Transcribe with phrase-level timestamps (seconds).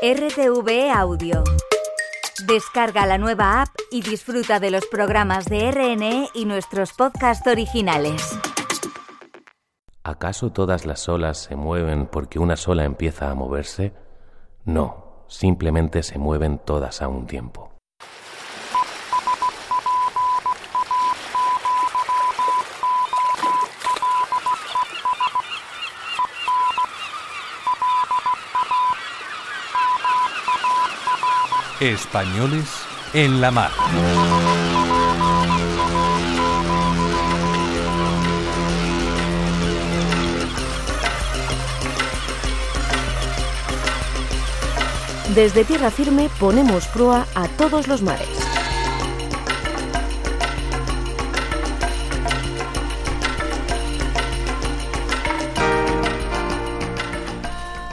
[0.00, 1.42] RTV Audio.
[2.46, 8.38] Descarga la nueva app y disfruta de los programas de RNE y nuestros podcasts originales.
[10.04, 13.92] ¿Acaso todas las olas se mueven porque una sola empieza a moverse?
[14.64, 17.67] No, simplemente se mueven todas a un tiempo.
[31.80, 32.64] Españoles
[33.12, 33.70] en la mar.
[45.36, 48.37] Desde tierra firme ponemos proa a todos los mares.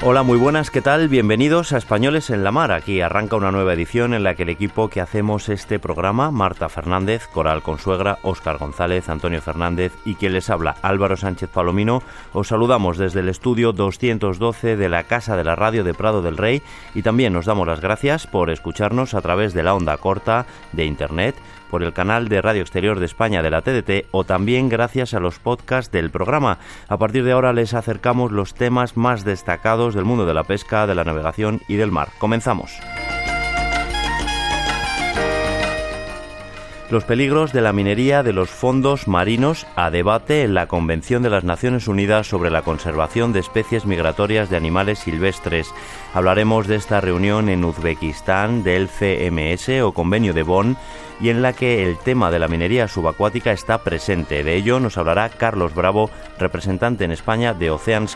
[0.07, 1.09] Hola, muy buenas, ¿qué tal?
[1.09, 2.71] Bienvenidos a Españoles en la Mar.
[2.71, 6.69] Aquí arranca una nueva edición en la que el equipo que hacemos este programa, Marta
[6.69, 12.03] Fernández, Coral Consuegra, Óscar González, Antonio Fernández y quien les habla, Álvaro Sánchez Palomino,
[12.33, 16.37] os saludamos desde el estudio 212 de la Casa de la Radio de Prado del
[16.37, 16.61] Rey
[16.93, 20.85] y también nos damos las gracias por escucharnos a través de la onda corta de
[20.85, 21.35] Internet
[21.69, 25.19] por el canal de Radio Exterior de España de la TDT o también gracias a
[25.19, 26.59] los podcasts del programa.
[26.87, 30.87] A partir de ahora les acercamos los temas más destacados del mundo de la pesca,
[30.87, 32.09] de la navegación y del mar.
[32.17, 32.71] Comenzamos.
[36.91, 41.31] Los peligros de la minería de los fondos marinos a debate en la Convención de
[41.31, 45.73] las Naciones Unidas sobre la conservación de especies migratorias de animales silvestres.
[46.13, 50.77] Hablaremos de esta reunión en Uzbekistán del CMS o Convenio de Bonn
[51.19, 54.43] y en la que el tema de la minería subacuática está presente.
[54.43, 58.15] De ello nos hablará Carlos Bravo, representante en España de Oceans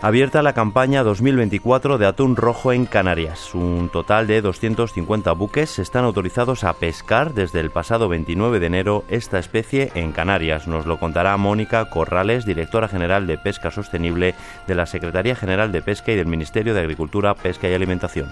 [0.00, 3.52] Abierta la campaña 2024 de atún rojo en Canarias.
[3.52, 9.04] Un total de 250 buques están autorizados a pescar desde el pasado 29 de enero
[9.08, 10.68] esta especie en Canarias.
[10.68, 14.36] Nos lo contará Mónica Corrales, directora general de Pesca Sostenible
[14.68, 18.28] de la Secretaría General de Pesca y del Ministerio de Agricultura, Pesca y Alimentación.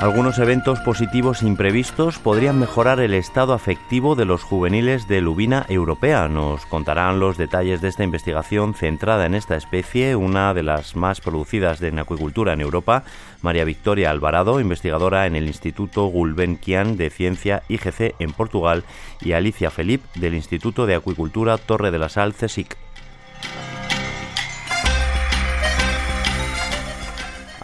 [0.00, 6.28] Algunos eventos positivos imprevistos podrían mejorar el estado afectivo de los juveniles de lubina europea.
[6.28, 11.20] Nos contarán los detalles de esta investigación centrada en esta especie, una de las más
[11.20, 13.04] producidas de acuicultura en Europa.
[13.40, 18.84] María Victoria Alvarado, investigadora en el Instituto Gulbenkian de Ciencia IGC en Portugal,
[19.20, 22.76] y Alicia Felip del Instituto de Acuicultura Torre de la Sal CSIC.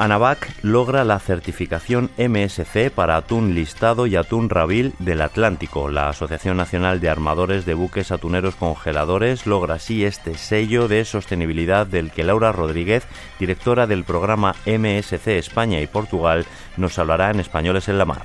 [0.00, 5.90] Anavac logra la certificación MSC para atún listado y atún rabil del Atlántico.
[5.90, 11.86] La Asociación Nacional de Armadores de Buques Atuneros Congeladores logra así este sello de sostenibilidad
[11.86, 13.06] del que Laura Rodríguez,
[13.38, 16.46] directora del programa MSC España y Portugal,
[16.78, 18.22] nos hablará en Españoles en la Mar.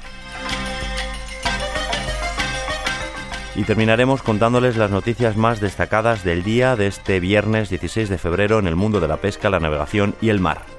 [3.53, 8.59] Y terminaremos contándoles las noticias más destacadas del día de este viernes 16 de febrero
[8.59, 10.74] en el mundo de la pesca, la navegación y el mar.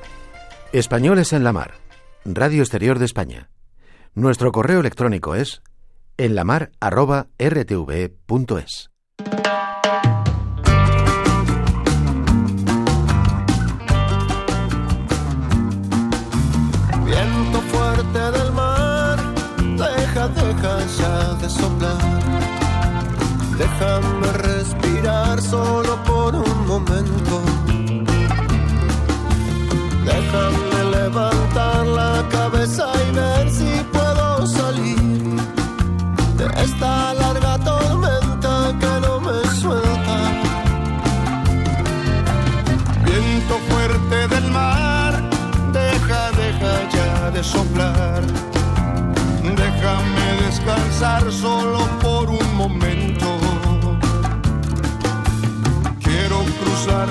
[0.78, 1.76] Españoles en la Mar,
[2.26, 3.48] Radio Exterior de España.
[4.14, 5.62] Nuestro correo electrónico es
[6.18, 8.90] enlamar.rtv.es.
[50.96, 53.26] descansar solo por un momento.
[56.00, 57.08] Quiero cruzar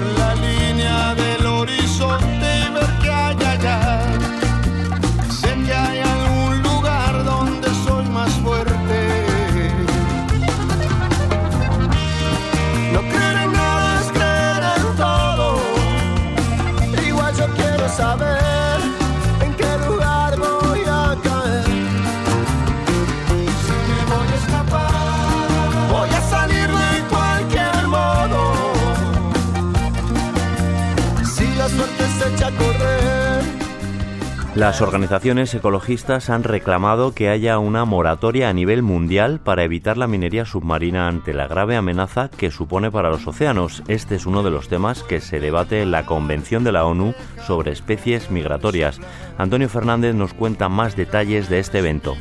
[34.56, 40.07] Las organizaciones ecologistas han reclamado que haya una moratoria a nivel mundial para evitar la
[40.07, 43.84] minería submarina ante la grave amenaza que supone para los océanos.
[43.90, 47.13] Este es uno de los temas que se debate en la Convención de la ONU
[47.46, 49.02] sobre especies migratorias.
[49.38, 52.16] Antonio Fernández nos cuenta más detalles de este evento.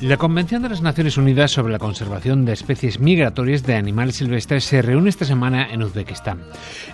[0.00, 4.62] La Convención de las Naciones Unidas sobre la Conservación de Especies Migratorias de Animales Silvestres
[4.62, 6.40] se reúne esta semana en Uzbekistán.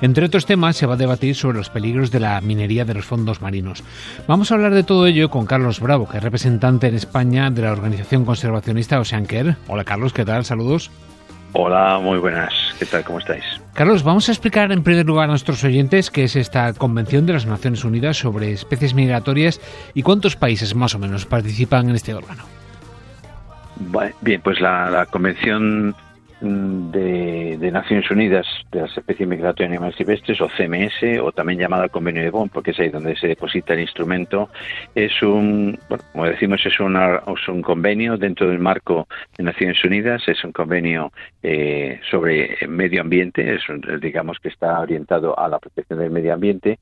[0.00, 3.04] Entre otros temas, se va a debatir sobre los peligros de la minería de los
[3.04, 3.84] fondos marinos.
[4.26, 7.60] Vamos a hablar de todo ello con Carlos Bravo, que es representante en España de
[7.60, 9.56] la organización conservacionista Oceanker.
[9.68, 10.46] Hola Carlos, ¿qué tal?
[10.46, 10.90] Saludos.
[11.52, 12.54] Hola, muy buenas.
[12.78, 13.04] ¿Qué tal?
[13.04, 13.44] ¿Cómo estáis?
[13.74, 17.34] Carlos, vamos a explicar en primer lugar a nuestros oyentes qué es esta Convención de
[17.34, 19.60] las Naciones Unidas sobre Especies Migratorias
[19.92, 22.63] y cuántos países más o menos participan en este órgano.
[23.76, 25.94] Bien, pues la, Convención
[26.40, 31.88] de, Naciones Unidas de las especies migratorias y animales silvestres, o CMS, o también llamada
[31.88, 34.48] Convenio de Bonn, porque es ahí donde se deposita el instrumento,
[34.94, 40.44] es un, bueno, como decimos, es, un convenio dentro del marco de Naciones Unidas, es
[40.44, 41.12] un convenio
[41.42, 43.62] eh, sobre medio ambiente, es
[44.00, 46.78] digamos que está orientado a la protección del medio ambiente.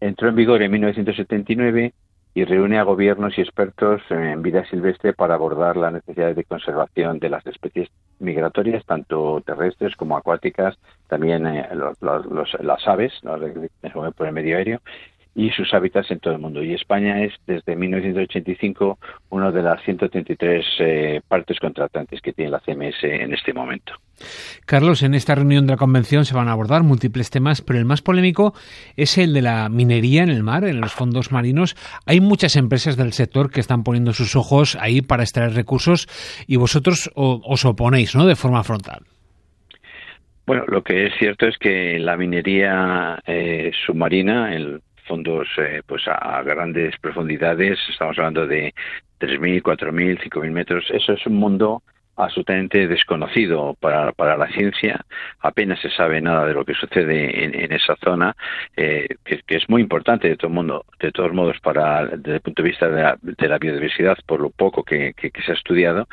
[0.00, 1.92] Entró en vigor en 1979
[2.34, 7.18] y reúne a gobiernos y expertos en vida silvestre para abordar las necesidades de conservación
[7.18, 7.90] de las especies
[8.20, 13.12] migratorias, tanto terrestres como acuáticas, también eh, las aves,
[14.16, 14.80] por el medio aéreo,
[15.34, 16.62] y sus hábitats en todo el mundo.
[16.62, 18.98] Y España es, desde 1985,
[19.30, 23.94] una de las 133 eh, partes contratantes que tiene la CMS en este momento.
[24.66, 27.84] Carlos, en esta reunión de la convención se van a abordar múltiples temas, pero el
[27.84, 28.54] más polémico
[28.96, 31.76] es el de la minería en el mar, en los fondos marinos.
[32.06, 36.06] Hay muchas empresas del sector que están poniendo sus ojos ahí para extraer recursos
[36.46, 38.26] y vosotros os oponéis, ¿no?
[38.26, 39.00] De forma frontal.
[40.46, 46.02] Bueno, lo que es cierto es que la minería eh, submarina, el fondos eh, pues
[46.06, 48.74] a, grandes profundidades, estamos hablando de
[49.20, 51.82] 3.000, 4.000, 5.000 metros, eso es un mundo
[52.16, 55.04] absolutamente desconocido para, para la ciencia,
[55.40, 58.36] apenas se sabe nada de lo que sucede en, esa zona,
[58.76, 62.62] eh, que, es muy importante de todo mundo, de todos modos para desde el punto
[62.62, 66.06] de vista de la, biodiversidad, por lo poco que, se ha estudiado,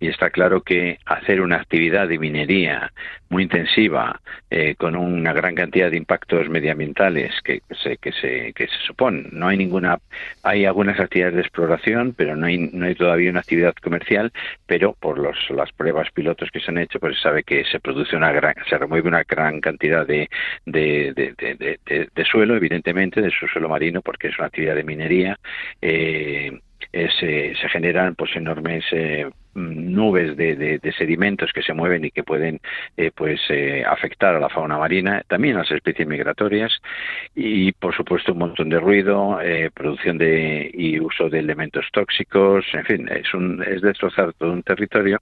[0.00, 2.92] y está claro que hacer una actividad de minería
[3.28, 8.66] muy intensiva, eh, con una gran cantidad de impactos medioambientales que se, que se, que
[8.66, 9.98] se supone, no hay ninguna,
[10.42, 14.32] hay algunas actividades de exploración, pero no hay, no hay todavía una actividad comercial,
[14.66, 17.80] pero por los las pruebas pilotos que se han hecho, pues se sabe que se
[17.80, 20.28] produce una gran, se remueve una gran cantidad de,
[20.64, 25.38] de, suelo, evidentemente, de su suelo marino, porque es una actividad de minería.
[25.80, 26.58] Eh,
[26.92, 32.60] se, se generan pues enormes eh, nubes de, sedimentos que se mueven y que pueden
[32.96, 36.72] eh, pues eh, afectar a la fauna marina, también a las especies migratorias
[37.34, 42.64] y por supuesto un montón de ruido, eh, producción de y uso de elementos tóxicos,
[42.72, 45.20] en fin, es un es destrozar todo un territorio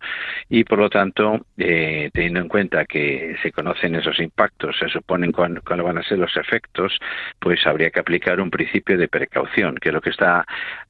[0.49, 5.63] y por lo tanto teniendo en cuenta que se conocen esos impactos, se suponen cuándo,
[5.65, 6.99] van a ser los efectos,
[7.39, 10.47] pues habría que aplicar un principio de precaución, que lo que está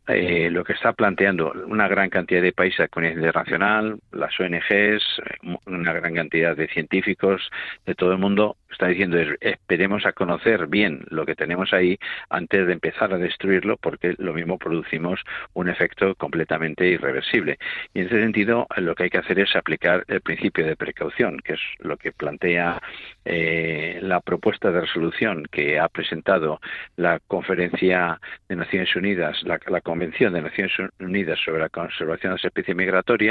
[0.06, 5.22] lo que está planteando una gran cantidad de países con internacional, las ONGs,
[5.66, 7.50] una gran cantidad de científicos
[7.86, 11.98] de todo el mundo está diciendo esperemos a conocer bien lo que tenemos ahí
[12.30, 15.20] antes de empezar a destruirlo porque lo mismo producimos
[15.52, 17.58] un efecto completamente irreversible.
[17.94, 21.38] Y en ese sentido lo que hay que hacer es aplicar el principio de precaución,
[21.44, 22.80] que es lo que plantea
[23.24, 26.60] eh, la propuesta de resolución que ha presentado
[26.96, 32.36] la Conferencia de Naciones Unidas, la, la Convención de Naciones Unidas sobre la Conservación de
[32.36, 33.21] las Especies Migratorias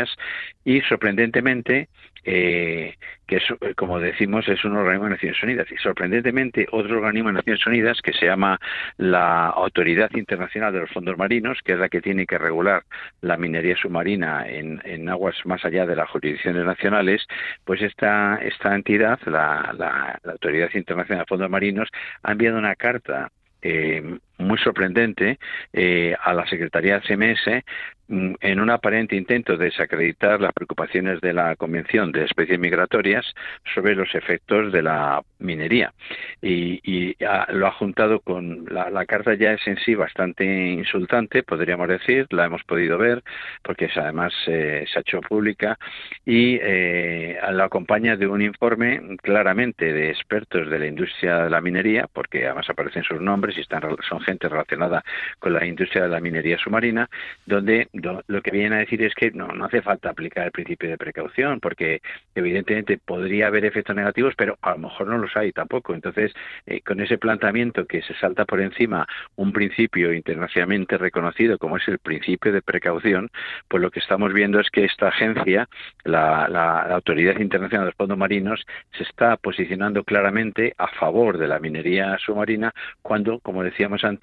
[0.63, 1.89] y sorprendentemente
[2.23, 2.95] eh,
[3.25, 5.67] que es, eh, como decimos es un organismo de Naciones Unidas.
[5.71, 8.59] Y sorprendentemente otro organismo de Naciones Unidas que se llama
[8.97, 12.83] la Autoridad Internacional de los Fondos Marinos que es la que tiene que regular
[13.21, 17.25] la minería submarina en, en aguas más allá de las jurisdicciones nacionales
[17.65, 21.89] pues esta esta entidad la, la, la Autoridad Internacional de Fondos Marinos
[22.23, 23.31] ha enviado una carta
[23.61, 25.39] eh, muy sorprendente
[25.73, 27.63] eh, a la Secretaría CMS
[28.07, 33.25] mm, en un aparente intento de desacreditar las preocupaciones de la Convención de Especies Migratorias
[33.73, 35.93] sobre los efectos de la minería.
[36.41, 37.15] Y,
[37.49, 42.45] lo ha juntado con la, carta ya es en sí bastante insultante, podríamos decir, la
[42.45, 43.23] hemos podido ver,
[43.63, 45.77] porque además eh, se ha hecho pública,
[46.25, 51.61] y eh, lo acompaña de un informe claramente de expertos de la industria de la
[51.61, 55.03] minería, porque además aparecen sus nombres y están, son gente relacionada
[55.39, 57.09] con la industria de la minería submarina,
[57.45, 60.89] donde lo que vienen a decir es que no, no hace falta aplicar el principio
[60.89, 62.01] de precaución, porque
[62.35, 65.93] evidentemente podría haber efectos negativos, pero a lo mejor no los hay tampoco.
[65.93, 66.33] Entonces,
[66.65, 71.87] eh, con ese planteamiento que se salta por encima un principio internacionalmente reconocido como es
[71.87, 73.29] el principio de precaución,
[73.67, 75.67] pues lo que estamos viendo es que esta agencia,
[76.03, 78.65] la, la Autoridad Internacional de los Fondos Marinos,
[78.97, 84.20] se está posicionando claramente a favor de la minería submarina cuando, como decíamos antes,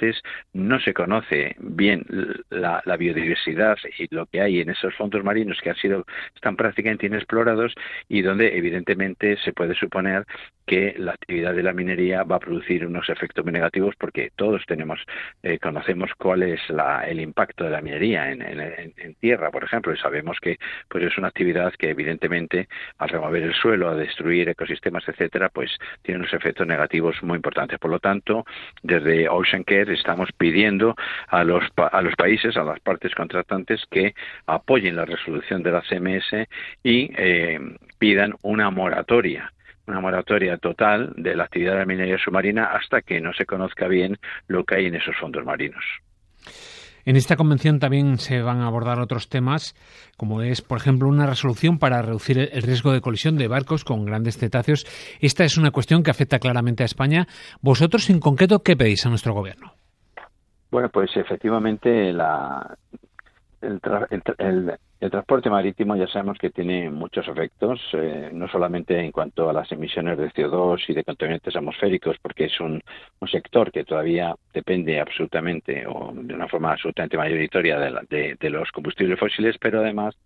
[0.53, 2.05] no se conoce bien
[2.51, 7.07] la, biodiversidad y lo que hay en esos fondos marinos que han sido están prácticamente
[7.07, 7.75] inexplorados
[8.09, 10.25] y donde evidentemente se puede suponer
[10.67, 14.65] que la actividad de la minería va a producir unos efectos muy negativos porque todos
[14.67, 15.01] tenemos
[15.43, 16.61] eh, conocemos cuál es
[17.07, 21.29] el impacto de la minería en, tierra por ejemplo y sabemos que pues es una
[21.29, 25.71] actividad que evidentemente al remover el suelo a destruir ecosistemas etcétera pues
[26.03, 27.79] tiene unos efectos negativos muy importantes.
[27.79, 28.45] Por lo tanto
[28.83, 30.95] desde Ocean Care estamos pidiendo
[31.29, 31.65] a los
[32.17, 34.15] países a las partes contratantes que
[34.47, 36.49] apoyen la resolución de la CMS
[36.83, 37.59] y eh,
[37.99, 39.53] pidan una moratoria
[39.89, 43.89] una moratoria total de la actividad de la minería submarina hasta que no se conozca
[43.89, 45.83] bien lo que hay en esos fondos marinos.
[47.05, 49.75] En esta convención también se van a abordar otros temas,
[50.19, 54.05] como es, por ejemplo, una resolución para reducir el riesgo de colisión de barcos con
[54.05, 54.85] grandes cetáceos.
[55.21, 57.27] Esta es una cuestión que afecta claramente a España.
[57.63, 59.78] ¿Vosotros, en concreto, qué pedís a nuestro gobierno?
[60.71, 62.77] Bueno, pues efectivamente la,
[63.61, 63.81] el,
[65.01, 69.53] el, transporte marítimo ya sabemos que tiene muchos efectos, eh, no solamente en cuanto a
[69.53, 72.83] las emisiones de CO2 y de contaminantes atmosféricos, porque es un,
[73.21, 78.71] un sector que todavía depende absolutamente o de una forma absolutamente mayoritaria de, de, los
[78.71, 80.17] combustibles fósiles, pero además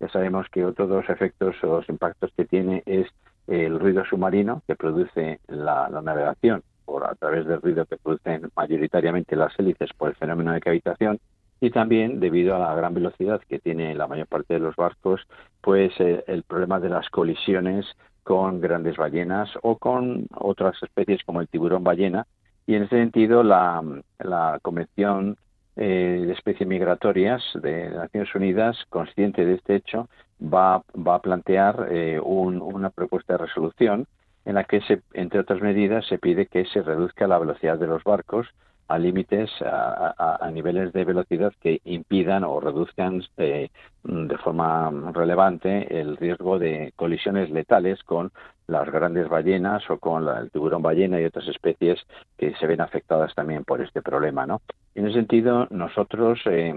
[0.00, 3.06] ya sabemos que otros dos efectos o los impactos que tiene es
[3.46, 8.50] el ruido submarino que produce la, la navegación por a través del ruido que producen
[8.54, 11.18] mayoritariamente las hélices por el fenómeno de cavitación
[11.58, 15.22] y también debido a la gran velocidad que tiene la mayor parte de los barcos,
[15.62, 17.86] pues eh, el problema de las colisiones
[18.24, 22.26] con grandes ballenas o con otras especies como el tiburón ballena.
[22.66, 23.82] Y en ese sentido la,
[24.18, 25.38] la Convención
[25.76, 30.10] eh, de Especies Migratorias de Naciones Unidas, consciente de este hecho,
[30.42, 34.06] va, va a plantear eh, una propuesta de resolución
[34.44, 37.86] en la que, se, entre otras medidas, se pide que se reduzca la velocidad de
[37.86, 38.48] los barcos
[38.88, 43.70] a límites, a, niveles de velocidad que impidan o reduzcan eh,
[44.04, 48.32] de forma relevante el riesgo de colisiones letales con
[48.66, 52.00] las grandes ballenas o con el tiburón ballena y otras especies
[52.36, 54.46] que se ven afectadas también por este problema.
[54.46, 54.60] ¿no?
[54.94, 56.74] En ese sentido, nosotros eh,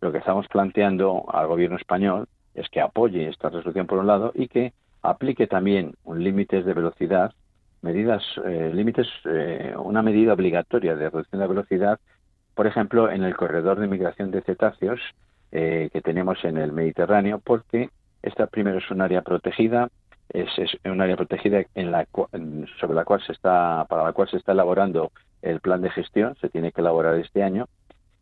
[0.00, 4.32] lo que estamos planteando al gobierno español es que apoye esta resolución por un lado
[4.34, 4.72] y que
[5.08, 7.32] aplique también un límites de velocidad
[7.82, 11.98] medidas, eh, límites, eh, una medida obligatoria de reducción de velocidad,
[12.54, 15.00] por ejemplo, en el corredor de migración de cetáceos
[15.52, 17.90] eh, que tenemos en el Mediterráneo, porque
[18.22, 19.88] esta primero es un área protegida,
[20.30, 20.50] es,
[20.84, 22.06] un área protegida en la,
[22.80, 26.36] sobre la cual se está, para la cual se está elaborando el plan de gestión,
[26.40, 27.68] se tiene que elaborar este año,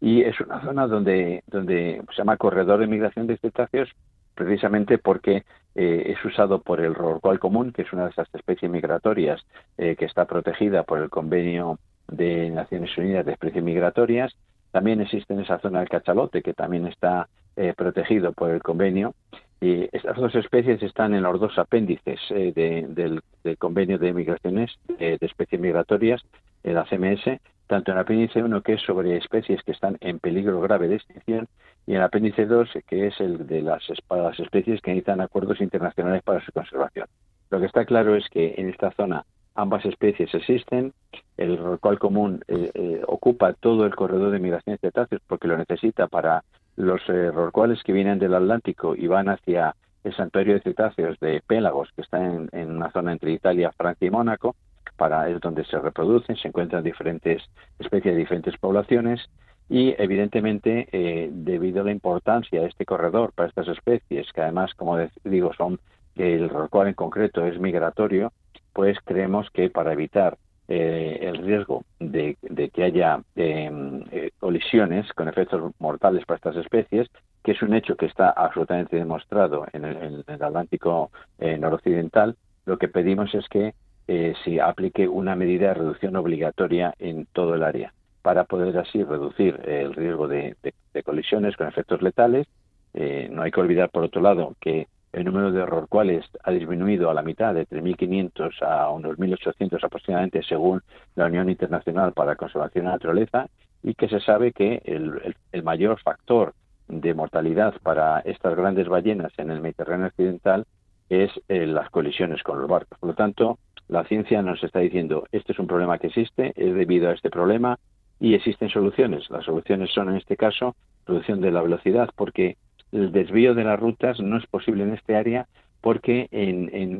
[0.00, 3.88] y es una zona donde, donde se llama corredor de migración de cetáceos
[4.34, 5.44] precisamente porque
[5.78, 9.44] eh, es usado por el rorcual común, que es una de esas especies migratorias
[9.76, 11.78] eh, que está protegida por el convenio
[12.08, 14.34] de Naciones Unidas de especies migratorias.
[14.72, 19.14] También existe en esa zona el cachalote, que también está eh, protegido por el convenio.
[19.60, 23.22] Y estas dos especies están en los dos apéndices del,
[23.58, 26.22] convenio de migraciones de especies migratorias,
[26.62, 30.60] la CMS, tanto en el apéndice 1, que es sobre especies que están en peligro
[30.60, 31.48] grave de extinción,
[31.86, 35.60] y en el apéndice 2, que es el de las, las especies que necesitan acuerdos
[35.60, 37.06] internacionales para su conservación.
[37.50, 40.92] Lo que está claro es que en esta zona ambas especies existen,
[41.36, 45.56] el rorcual común eh, eh, ocupa todo el corredor de migración de cetáceos porque lo
[45.56, 46.44] necesita para
[46.76, 51.42] los eh, rorcuales que vienen del Atlántico y van hacia el santuario de cetáceos de
[51.46, 54.54] Pélagos, que está en, en una zona entre Italia, Francia y Mónaco,
[54.96, 57.42] para es donde se reproducen, se encuentran diferentes
[57.78, 59.28] especies de diferentes poblaciones
[59.68, 64.74] y evidentemente eh, debido a la importancia de este corredor para estas especies, que además,
[64.74, 65.80] como digo, son
[66.14, 68.32] el rorcual en concreto es migratorio,
[68.72, 70.38] pues creemos que para evitar
[70.68, 72.36] eh, el riesgo de,
[72.72, 77.08] que haya em, eh, colisiones con efectos mortales para estas especies,
[77.44, 82.78] que es un hecho que está absolutamente demostrado en el, en el Atlántico noroccidental, lo
[82.78, 83.74] que pedimos es que
[84.08, 89.02] eh, se aplique una medida de reducción obligatoria en todo el área para poder así
[89.02, 90.56] reducir el riesgo de,
[91.04, 92.46] colisiones con efectos letales.
[92.94, 97.08] Eh, no hay que olvidar, por otro lado, que el número de rorcuales ha disminuido
[97.08, 100.82] a la mitad, de 3.500 a unos 1.800 aproximadamente, según
[101.14, 103.46] la Unión Internacional para la Conservación de la Naturaleza,
[103.82, 106.54] y que se sabe que el, mayor factor
[106.88, 110.66] de mortalidad para estas grandes ballenas en el Mediterráneo occidental
[111.08, 112.98] es eh, las colisiones con los barcos.
[112.98, 116.74] Por lo tanto, la ciencia nos está diciendo, este es un problema que existe, es
[116.74, 117.78] debido a este problema
[118.18, 119.30] y existen soluciones.
[119.30, 120.74] Las soluciones son, en este caso,
[121.06, 122.56] reducción de la velocidad, porque
[122.92, 125.46] el desvío de las rutas no es posible en este área
[125.80, 126.28] porque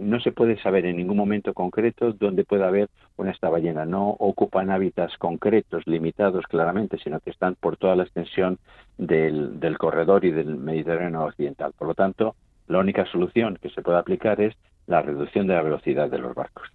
[0.01, 3.85] no se puede saber en ningún momento concreto dónde puede haber una esta ballena.
[3.85, 8.59] No ocupan hábitats concretos, limitados claramente, sino que están por toda la extensión
[8.97, 11.73] del, del corredor y del Mediterráneo occidental.
[11.77, 12.37] Por lo tanto,
[12.69, 14.55] la única solución que se puede aplicar es
[14.87, 16.69] la reducción de la velocidad de los barcos.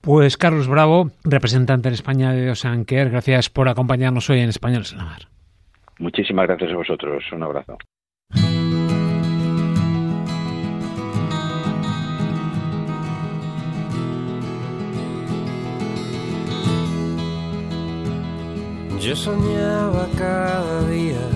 [0.00, 4.98] Pues Carlos Bravo, representante en España de Osanquer, gracias por acompañarnos hoy en Español en
[4.98, 5.22] la Mar.
[5.98, 7.22] Muchísimas gracias a vosotros.
[7.32, 7.78] Un abrazo.
[18.98, 21.28] Yo soñaba cada día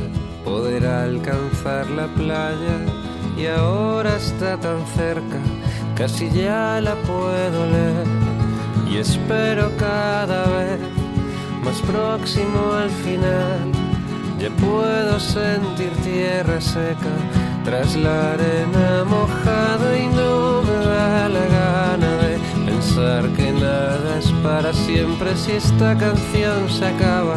[0.44, 3.05] poder alcanzar la playa
[3.36, 5.38] y ahora está tan cerca,
[5.94, 8.06] casi ya la puedo leer
[8.90, 10.80] y espero cada vez
[11.64, 13.72] más próximo al final.
[14.38, 17.14] Ya puedo sentir tierra seca
[17.64, 24.30] tras la arena mojada y no me da la gana de pensar que nada es
[24.42, 27.36] para siempre si esta canción se acaba.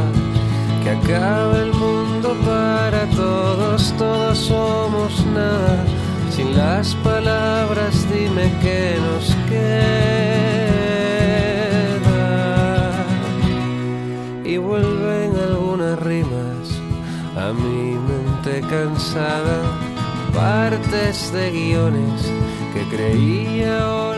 [0.84, 5.86] Que acabe el mundo para todos, todos somos nada.
[6.32, 9.70] Sin las palabras dime que nos queda.
[14.44, 16.82] Y vuelven algunas rimas
[17.38, 19.62] a mi mente cansada,
[20.34, 22.32] partes de guiones
[22.74, 24.09] que creía olvidar.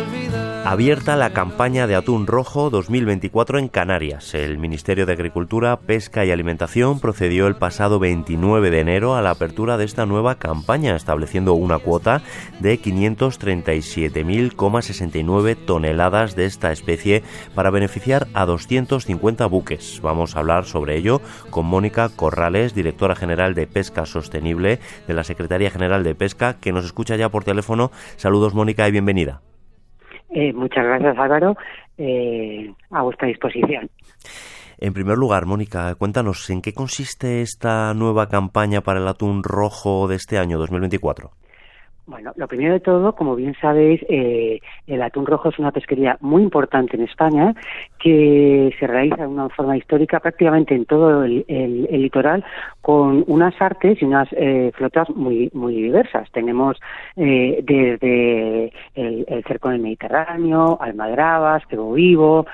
[0.64, 4.36] Abierta la campaña de atún rojo 2024 en Canarias.
[4.36, 9.32] El Ministerio de Agricultura, Pesca y Alimentación procedió el pasado 29 de enero a la
[9.32, 12.22] apertura de esta nueva campaña, estableciendo una cuota
[12.60, 17.24] de 537.069 toneladas de esta especie
[17.56, 20.00] para beneficiar a 250 buques.
[20.04, 25.24] Vamos a hablar sobre ello con Mónica Corrales, directora general de Pesca Sostenible de la
[25.24, 27.92] Secretaría General de Pesca, que nos escucha ya por teléfono.
[28.16, 29.42] Saludos, Mónica, y bienvenida.
[30.32, 31.58] Eh, muchas gracias, Álvaro.
[31.98, 33.90] Eh, a vuestra disposición.
[34.78, 40.08] En primer lugar, Mónica, cuéntanos, ¿en qué consiste esta nueva campaña para el atún rojo
[40.08, 41.32] de este año 2024?
[42.12, 46.18] Bueno, lo primero de todo, como bien sabéis, eh, el atún rojo es una pesquería
[46.20, 47.56] muy importante en España
[48.00, 51.46] que se realiza de una forma histórica prácticamente en todo el,
[51.90, 52.44] litoral
[52.82, 56.30] con unas artes y unas eh, flotas muy muy diversas.
[56.32, 56.78] Tenemos
[57.16, 62.46] eh, desde el, el, cerco del Mediterráneo, almadrabas, cebo vivo,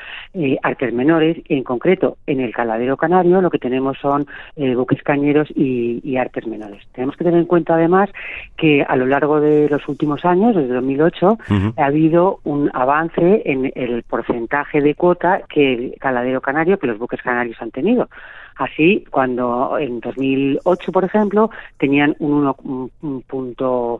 [0.62, 1.38] artes menores.
[1.50, 6.46] En concreto, en el caladero canario lo que tenemos son buques cañeros y, y artes
[6.46, 6.86] menores.
[6.92, 8.12] Tenemos que tener en cuenta además
[8.56, 11.38] que a lo largo de los últimos años, desde 2008,
[11.78, 16.98] ha habido un avance en el porcentaje de cuota que el caladero canario, que los
[16.98, 18.10] buques canarios han tenido.
[18.58, 24.00] Así, cuando en 2008, por ejemplo, tenían un 1.2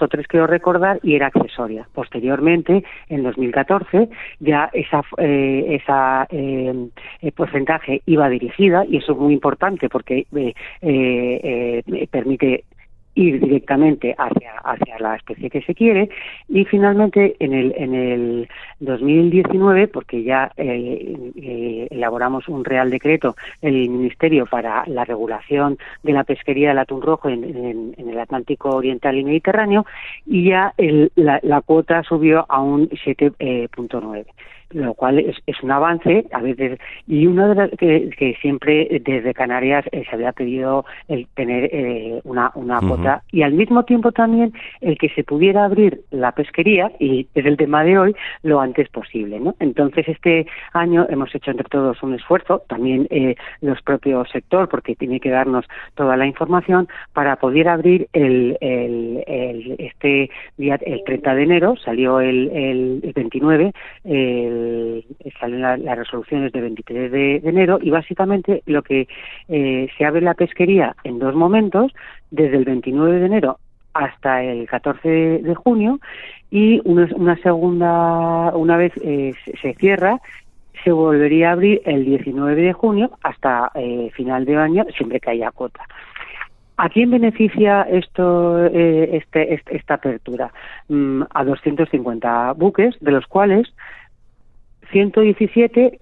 [0.00, 1.86] o 3, quiero recordar, y era accesoria.
[1.92, 4.08] Posteriormente, en 2014,
[4.40, 6.88] ya esa, eh, esa eh,
[7.36, 10.26] porcentaje iba dirigida, y eso es muy importante porque
[10.80, 12.64] eh, permite
[13.20, 16.08] ir directamente hacia, hacia la especie que se quiere.
[16.48, 18.48] Y finalmente en el, en el
[18.80, 26.12] 2019, porque ya eh, eh, elaboramos un real decreto el Ministerio para la regulación de
[26.12, 29.86] la pesquería del atún rojo en, el Atlántico Oriental y Mediterráneo
[30.26, 30.74] y ya
[31.14, 34.24] la, la, cuota subió a un 7.9
[34.70, 39.34] lo cual es, es, un avance a veces y uno de las que, siempre desde
[39.34, 44.12] Canarias eh, se había pedido el tener eh, una una cuota y al mismo tiempo
[44.12, 48.60] también el que se pudiera abrir la pesquería y es el tema de hoy lo
[48.60, 53.80] antes posible no entonces este año hemos hecho entre todos un esfuerzo también eh, los
[53.82, 59.76] propios sector porque tiene que darnos toda la información para poder abrir el, el, el
[59.78, 63.72] este día el 30 de enero salió el, el 29
[64.04, 64.59] el
[65.38, 69.08] salen las resoluciones de 23 de, enero y básicamente lo que
[69.48, 71.92] eh, se abre la pesquería en dos momentos,
[72.30, 73.58] desde el 29 de enero
[73.92, 75.98] hasta el 14 de, junio
[76.50, 80.20] y una, segunda, una vez eh, se cierra,
[80.84, 85.30] se volvería a abrir el 19 de junio hasta eh, final de año, siempre que
[85.30, 85.84] haya cuota.
[86.76, 90.50] ¿A quién beneficia esto, este, este, esta apertura?
[90.88, 93.68] Mm, a 250 buques, de los cuales
[94.90, 96.00] 117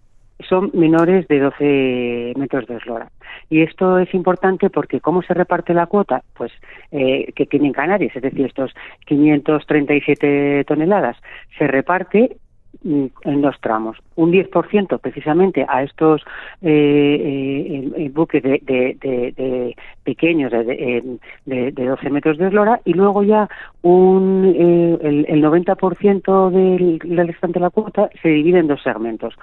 [0.49, 3.11] son menores de 12 metros de eslora.
[3.51, 6.23] Y esto es importante porque ¿cómo se reparte la cuota?
[6.35, 6.53] Pues
[6.93, 8.73] eh, que tienen Canarias, es decir, estos
[9.07, 11.17] 537 toneladas,
[11.59, 12.37] se reparte
[12.85, 13.97] en dos tramos.
[14.17, 16.23] Un 10% precisamente a estos
[16.63, 22.95] eh, eh, eh buques de, de, de, pequeños de, de, 12 metros de eslora y
[22.95, 23.49] luego ya
[23.83, 28.83] un, eh, el, el 90% del, del restante de la cuota se divide en dos
[28.83, 29.35] segmentos.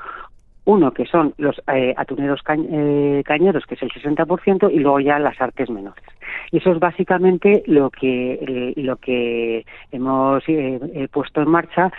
[0.66, 5.20] Uno que son los eh, atuneros eh, cañeros, que es el 60%, y luego ya
[5.20, 6.04] las artes menores.
[6.52, 11.92] Y eso es básicamente lo que, lo que hemos eh, puesto en marcha.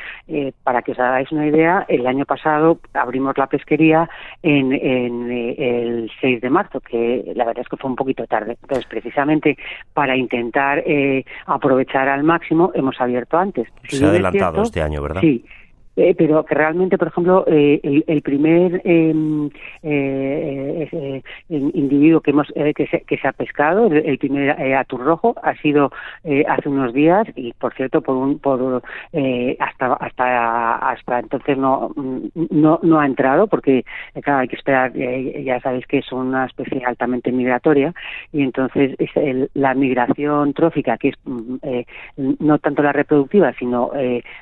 [0.65, 4.09] para que os hagáis una idea, el año pasado abrimos la pesquería
[4.43, 8.57] en, en el 6 de marzo, que la verdad es que fue un poquito tarde.
[8.63, 9.57] Entonces, precisamente
[9.95, 10.83] para intentar
[11.47, 13.69] aprovechar al máximo, hemos abierto antes.
[13.89, 15.21] Se ha adelantado este año, ¿verdad?
[15.21, 15.45] Sí,
[15.97, 19.49] eh, pero que realmente, por ejemplo, eh, el, el, primer em,
[19.83, 25.35] eh, eh, individuo que hemos que se, que, se, ha pescado, el, primer atún rojo,
[25.43, 25.91] ha sido
[26.49, 28.83] hace unos días y, por cierto, por un por
[29.59, 31.93] hasta hasta hasta entonces no
[32.51, 33.85] no no ha entrado porque
[34.23, 37.95] claro hay que esperar ya sabéis que es una especie altamente migratoria
[38.33, 39.11] y entonces es
[39.55, 41.57] la migración trófica que es mm,
[42.41, 43.91] no tanto la reproductiva sino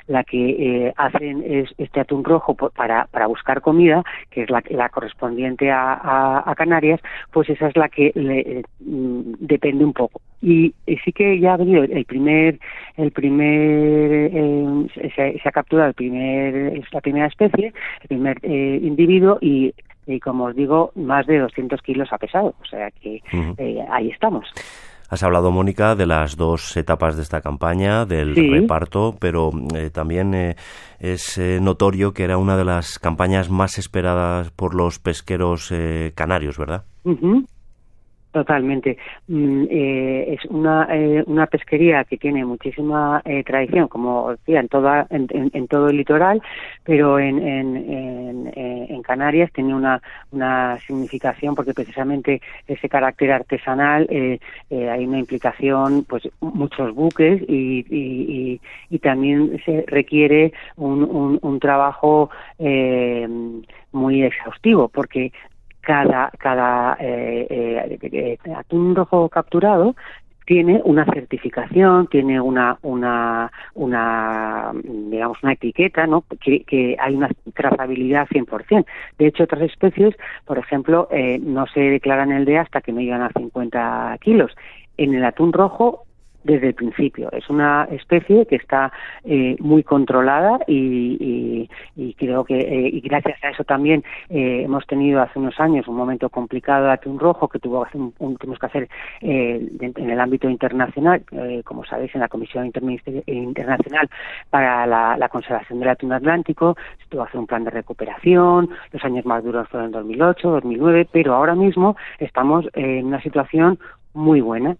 [0.07, 4.89] la que hacen es este atún rojo para, para buscar comida, que es la, la
[4.89, 10.21] correspondiente a, a, Canarias, pues esa es la que le, mm, depende un poco.
[10.41, 12.59] Y, sí que ya ha venido el primer,
[12.97, 19.37] el primer, eh, se, ha capturado el primer, la primera especie, el primer eh, individuo
[19.41, 19.73] y
[20.07, 23.21] y como os digo, más de 200 kilos ha pesado, o sea que
[23.57, 24.47] eh, ahí estamos.
[25.15, 30.33] Has hablado, Mónica, de las dos etapas de esta campaña, del reparto, pero eh, también
[30.33, 30.57] eh,
[30.99, 35.73] es eh, notorio que era una de las campañas más esperadas por los pesqueros
[36.15, 36.83] canarios, ¿verdad?
[38.35, 38.97] Totalmente.
[39.29, 44.67] Mm, eh, es una, eh, una pesquería que tiene muchísima eh, tradición, como decía, en,
[44.67, 46.41] toda, en, en, todo el litoral,
[46.83, 55.05] pero en, en, en, Canarias tiene una, una significación porque precisamente ese carácter artesanal hay
[55.05, 62.29] una implicación, pues muchos buques y, y, y, también se requiere un, un, un trabajo
[63.91, 65.31] muy exhaustivo porque
[65.85, 69.95] cada, cada eh, eh, eh, atún rojo capturado
[70.45, 76.23] tiene una certificación, tiene una, una, una digamos, una etiqueta, ¿no?
[76.39, 78.85] Que, que hay una trazabilidad 100%.
[79.17, 82.99] De hecho, otras especies, por ejemplo, eh, no se declaran el de hasta que no
[82.99, 84.51] llegan a 50 kilos.
[84.97, 86.04] En el atún rojo
[86.45, 87.29] desde el principio.
[87.31, 88.91] Es una especie que está
[89.23, 91.67] eh, muy controlada y,
[92.17, 95.95] creo que eh, y gracias a eso también eh, hemos tenido hace unos años un
[95.95, 98.89] momento complicado de atún rojo que tuvo un, un, tuvimos que hacer
[99.21, 101.23] en el ámbito internacional,
[101.63, 102.71] como sabéis, en la Comisión
[103.25, 104.09] Internacional
[104.49, 109.03] para la, conservación del atún atlántico, se tuvo que hacer un plan de recuperación, los
[109.03, 113.79] años más duros fueron 2008, 2009, pero ahora mismo estamos en una situación
[114.13, 114.77] muy buena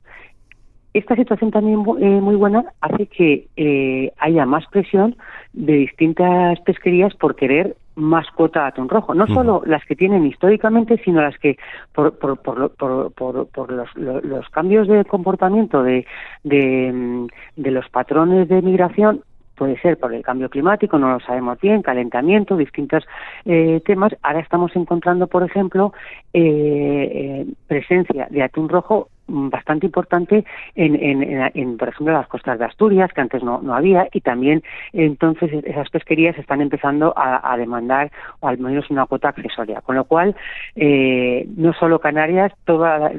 [0.97, 5.15] esta situación también eh, muy buena hace que eh, haya más presión
[5.53, 9.13] de distintas pesquerías por querer más cuota de atún rojo.
[9.13, 11.57] No solo las que tienen históricamente, sino las que
[11.93, 16.05] por, por, por, por los, los, cambios de comportamiento de,
[16.43, 19.21] de, mm, de los patrones de migración
[19.55, 23.05] puede ser por el cambio climático, no lo sabemos bien, calentamiento, distintos
[23.45, 24.15] eh, temas.
[24.21, 25.93] Ahora estamos encontrando, por ejemplo,
[26.33, 32.65] eh, presencia de atún rojo bastante importante en, en, en, por ejemplo, las costas de
[32.65, 38.11] Asturias, que antes no, no había, y también entonces esas pesquerías están empezando a, demandar
[38.41, 39.81] o al menos una cuota accesoria.
[39.81, 40.35] Con lo cual,
[40.75, 43.11] eh, no solo Canarias, toda,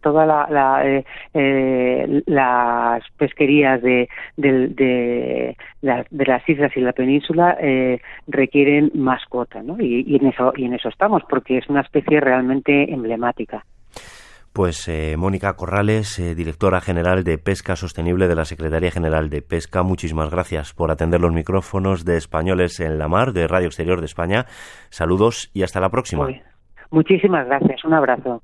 [0.00, 7.56] toda, la, eh, eh, las pesquerías de, de, de, de, las islas y la península
[8.28, 9.76] requieren más cuota, ¿no?
[9.80, 13.64] Y, y, en eso, y en eso estamos, porque es una especie realmente emblemática.
[14.52, 19.42] Pues eh, Mónica Corrales, eh, directora general de Pesca Sostenible de la Secretaría General de
[19.42, 24.00] Pesca, muchísimas gracias por atender los micrófonos de Españoles en la Mar de Radio Exterior
[24.00, 24.46] de España.
[24.88, 26.26] Saludos y hasta la próxima.
[26.90, 27.84] muchísimas gracias.
[27.84, 28.42] Un abrazo.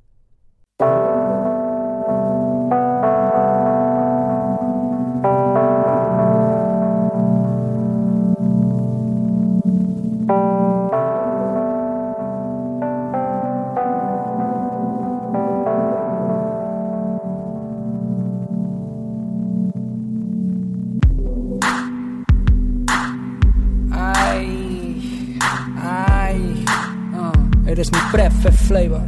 [27.77, 29.03] Eres mi prefe flavor.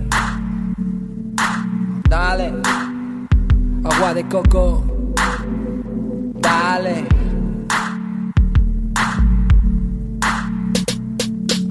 [2.06, 2.52] Dale,
[3.82, 5.14] agua de coco.
[6.34, 7.06] Dale.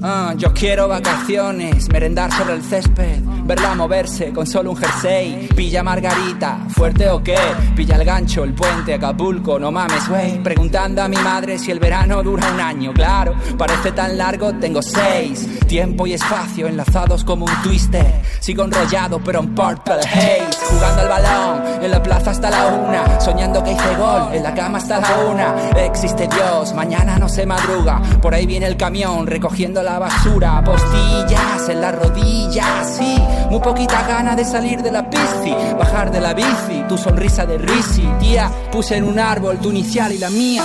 [0.02, 5.48] Ah, yo quiero vacaciones, merendar sobre el césped, verla moverse con solo un jersey.
[5.54, 7.36] Pilla Margarita, fuerte o qué,
[7.76, 10.38] pilla el gancho, el puente, Acapulco, no mames, wey.
[10.38, 14.82] Preguntando a mi madre si el verano dura un año, claro, parece tan largo, tengo
[14.82, 15.48] seis.
[15.68, 18.22] Tiempo y espacio enlazados como un twister.
[18.40, 20.42] Sigo enrollado, pero en purple haze.
[20.70, 23.20] Jugando al balón, en la plaza hasta la una.
[23.20, 25.54] Soñando que hice gol, en la cama hasta la una.
[25.84, 28.00] Existe Dios, mañana no se madruga.
[28.22, 30.64] Por ahí viene el camión recogiendo la basura.
[30.64, 33.22] Postillas en las rodillas, sí.
[33.50, 35.54] Muy poquita gana de salir de la pisci.
[35.78, 38.08] Bajar de la bici, tu sonrisa de risi.
[38.18, 40.64] Tía, puse en un árbol tu inicial y la mía.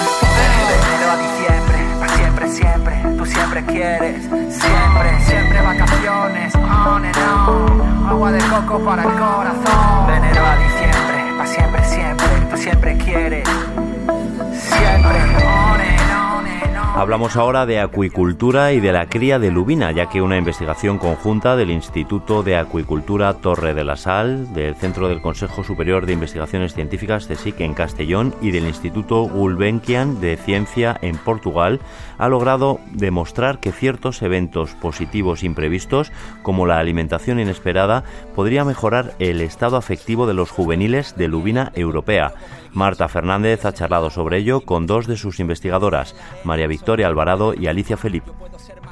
[2.47, 9.03] Siempre, siempre, tú siempre quieres, siempre, siempre vacaciones, on and on, agua de coco para
[9.03, 10.08] el corazón.
[10.08, 13.49] De enero a diciembre, para siempre, siempre, tú siempre quieres,
[14.51, 15.62] siempre,
[16.95, 21.56] Hablamos ahora de acuicultura y de la cría de lubina, ya que una investigación conjunta
[21.56, 26.75] del Instituto de Acuicultura Torre de la Sal, del Centro del Consejo Superior de Investigaciones
[26.75, 31.79] Científicas CSIC en Castellón y del Instituto Gulbenkian de Ciencia en Portugal
[32.19, 36.12] ha logrado demostrar que ciertos eventos positivos imprevistos,
[36.43, 38.03] como la alimentación inesperada,
[38.36, 42.36] podría mejorar el estado afectivo de los juveniles de lubina europea.
[42.73, 47.67] Marta Fernández ha charlado sobre ello con dos de sus investigadoras, María Victoria Alvarado y
[47.67, 48.31] Alicia Felipe.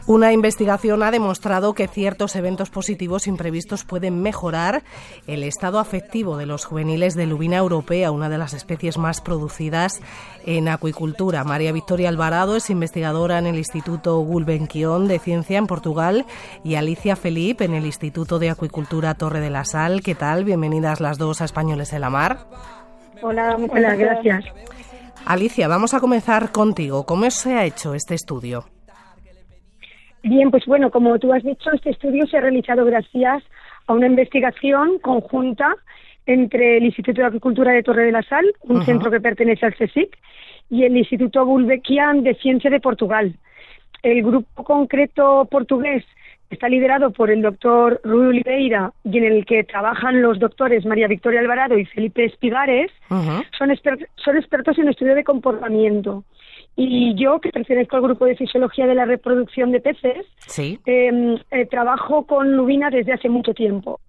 [0.07, 4.83] Una investigación ha demostrado que ciertos eventos positivos imprevistos pueden mejorar
[5.27, 10.01] el estado afectivo de los juveniles de lubina europea, una de las especies más producidas
[10.45, 11.43] en acuicultura.
[11.43, 16.25] María Victoria Alvarado es investigadora en el Instituto Gulbenkian de Ciencia en Portugal
[16.63, 20.01] y Alicia Felipe en el Instituto de Acuicultura Torre de la Sal.
[20.01, 20.45] ¿Qué tal?
[20.45, 22.47] Bienvenidas las dos a Españoles en la Mar.
[23.21, 24.45] Hola, muchas gracias.
[25.25, 27.05] Alicia, vamos a comenzar contigo.
[27.05, 28.65] ¿Cómo se ha hecho este estudio?
[30.23, 33.43] Bien, pues bueno, como tú has dicho, este estudio se ha realizado gracias
[33.88, 35.75] a una investigación conjunta
[36.25, 39.75] entre el Instituto de Agricultura de Torre de la Sal, un centro que pertenece al
[39.75, 40.15] CSIC,
[40.69, 43.36] y el Instituto Gulbenkian de Ciencia de Portugal.
[44.03, 46.03] El grupo concreto portugués
[46.51, 51.07] está liderado por el doctor Rui Oliveira y en el que trabajan los doctores María
[51.07, 56.23] Victoria Alvarado y Felipe Espigares, son, exper- son expertos en estudio de comportamiento.
[56.75, 60.79] Y yo, que pertenezco al grupo de fisiología de la reproducción de peces, Sí.
[60.85, 63.99] eh, eh, trabajo con lubina desde hace mucho tiempo.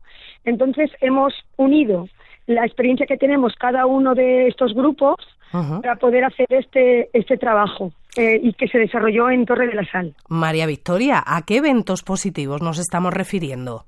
[0.44, 2.08] Entonces hemos unido
[2.46, 5.16] la experiencia que tenemos cada uno de estos grupos
[5.52, 9.84] para poder hacer este, este trabajo eh, y que se desarrolló en Torre de la
[9.84, 10.14] Sal.
[10.28, 13.84] María Victoria, ¿a qué eventos positivos nos estamos refiriendo?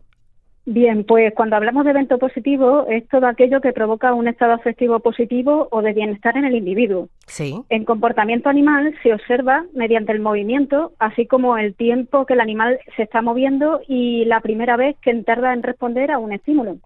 [0.67, 4.99] Bien, pues cuando hablamos de evento positivo es todo aquello que provoca un estado afectivo
[5.01, 7.09] positivo o de bienestar en el individuo.
[7.27, 7.61] Sí.
[7.69, 12.79] En comportamiento animal se observa mediante el movimiento, así como el tiempo que el animal
[12.97, 16.79] se está moviendo y la primera vez que tarda en responder a un estímulo.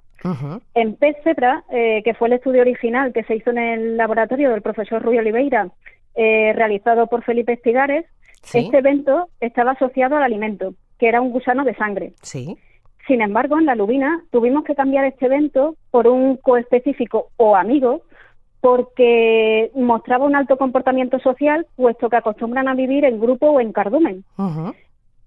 [0.75, 4.51] En pez cebra, eh, que fue el estudio original que se hizo en el laboratorio
[4.51, 5.69] del profesor Rui Oliveira,
[6.15, 8.05] eh, realizado por Felipe Estigares,
[8.43, 8.59] Sí.
[8.59, 12.13] este evento estaba asociado al alimento, que era un gusano de sangre.
[12.23, 12.57] Sí.
[13.07, 18.03] Sin embargo, en la lubina tuvimos que cambiar este evento por un coespecífico o amigo
[18.61, 23.73] porque mostraba un alto comportamiento social, puesto que acostumbran a vivir en grupo o en
[23.73, 24.25] cardumen.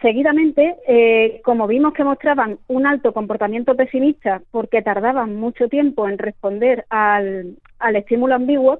[0.01, 6.17] Seguidamente, eh, como vimos que mostraban un alto comportamiento pesimista porque tardaban mucho tiempo en
[6.17, 7.57] responder al,
[7.95, 8.79] estímulo ambiguo,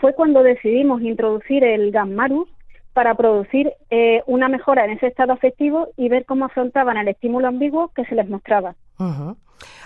[0.00, 2.48] fue cuando decidimos introducir el gammarus
[2.92, 7.46] para producir eh, una mejora en ese estado afectivo y ver cómo afrontaban el estímulo
[7.46, 8.74] ambiguo que se les mostraba.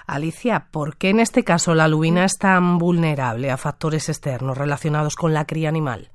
[0.06, 5.14] Alicia, ¿por qué en este caso la lubina es tan vulnerable a factores externos relacionados
[5.14, 6.08] con la cría animal?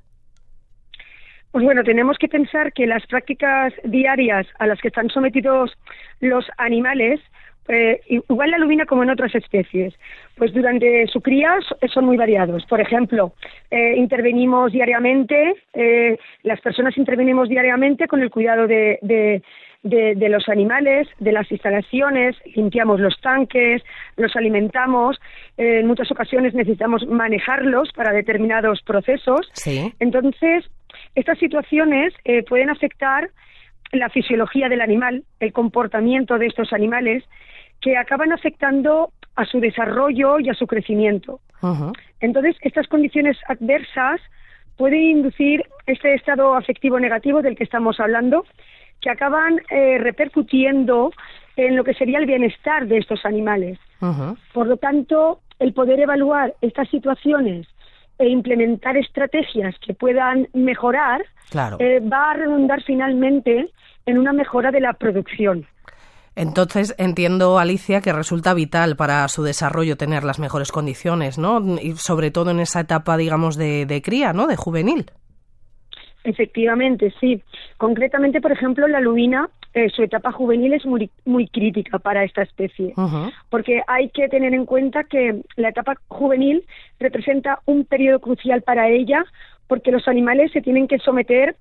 [1.56, 5.72] Pues bueno, tenemos que pensar que las prácticas diarias a las que están sometidos
[6.20, 7.18] los animales,
[7.68, 9.94] eh, igual la lubina como en otras especies,
[10.36, 12.66] pues durante su cría so- son muy variados.
[12.66, 13.32] Por ejemplo,
[13.70, 19.40] eh, intervenimos diariamente, eh, las personas intervenimos diariamente con el cuidado de, de-
[19.82, 23.82] de- de los animales, de las instalaciones, limpiamos los tanques,
[24.18, 25.16] los alimentamos,
[25.56, 29.48] eh, en muchas ocasiones necesitamos manejarlos para determinados procesos.
[29.54, 29.90] Sí.
[30.00, 30.68] Entonces,
[31.16, 33.30] estas situaciones eh, pueden afectar
[33.90, 37.24] la fisiología del animal, el comportamiento de estos animales,
[37.80, 41.40] que acaban afectando a su desarrollo y a su crecimiento.
[42.20, 44.20] Entonces, estas condiciones adversas
[44.76, 48.44] pueden inducir este estado afectivo negativo del que estamos hablando,
[49.00, 51.12] que acaban eh, repercutiendo
[51.56, 53.78] en lo que sería el bienestar de estos animales.
[54.52, 57.66] Por lo tanto, el poder evaluar estas situaciones
[58.18, 61.24] e implementar estrategias que puedan mejorar
[61.78, 63.70] eh, va a redundar finalmente
[64.06, 65.66] en una mejora de la producción.
[66.36, 71.62] Entonces entiendo, Alicia, que resulta vital para su desarrollo tener las mejores condiciones, ¿no?
[71.80, 74.46] Y sobre todo en esa etapa, digamos, de, cría, ¿no?
[74.46, 75.06] De juvenil.
[76.24, 77.42] Efectivamente, sí.
[77.78, 82.40] Concretamente, por ejemplo, la lubina, eh, su etapa juvenil es muy, muy crítica para esta
[82.40, 82.94] especie,
[83.50, 86.64] porque hay que tener en cuenta que la etapa juvenil
[86.98, 89.22] representa un periodo crucial para ella,
[89.66, 91.56] porque los animales se tienen que someter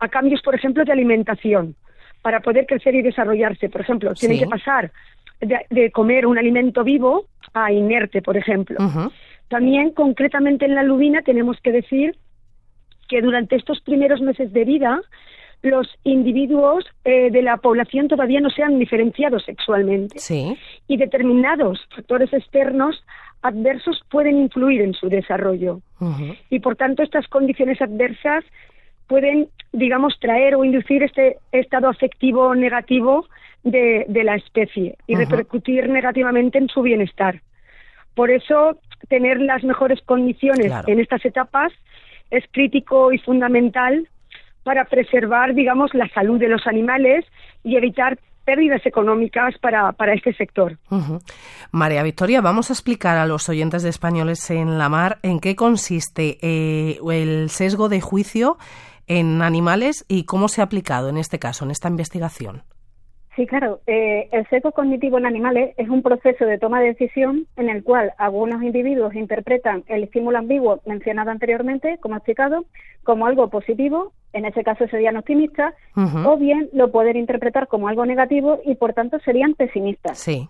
[0.00, 1.76] a cambios, por ejemplo, de alimentación
[2.22, 3.68] para poder crecer y desarrollarse.
[3.68, 4.90] Por ejemplo, tienen que pasar
[5.40, 8.78] de, comer un alimento vivo a inerte, por ejemplo.
[9.46, 12.16] También, concretamente en la lubina, tenemos que decir
[13.08, 15.00] que durante estos primeros meses de vida,
[15.64, 20.18] los individuos eh, de la población todavía no se han diferenciado sexualmente.
[20.86, 23.02] Y determinados factores externos
[23.42, 25.80] adversos pueden influir en su desarrollo.
[26.50, 28.44] Y por tanto, estas condiciones adversas
[29.06, 33.26] pueden, digamos, traer o inducir este estado afectivo negativo
[33.62, 37.40] de, la especie y repercutir negativamente en su bienestar.
[38.14, 41.72] Por eso, tener las mejores condiciones en estas etapas
[42.30, 44.08] es crítico y fundamental
[44.64, 47.24] para preservar, digamos, la salud de los animales
[47.62, 50.76] y evitar pérdidas económicas para, para este sector.
[51.70, 55.56] María Victoria, vamos a explicar a los oyentes de españoles en la mar en qué
[55.56, 58.58] consiste eh, el sesgo de juicio
[59.06, 62.62] en animales y cómo se ha aplicado en este caso, en esta investigación.
[63.36, 63.80] Sí, claro.
[63.86, 67.82] Eh, el sesgo cognitivo en animales es un proceso de toma de decisión en el
[67.82, 72.64] cual algunos individuos interpretan el estímulo ambiguo mencionado anteriormente, como explicado,
[73.02, 78.04] como algo positivo, en ese caso serían optimistas, o bien lo pueden interpretar como algo
[78.04, 80.18] negativo y por tanto serían pesimistas.
[80.18, 80.46] Sí.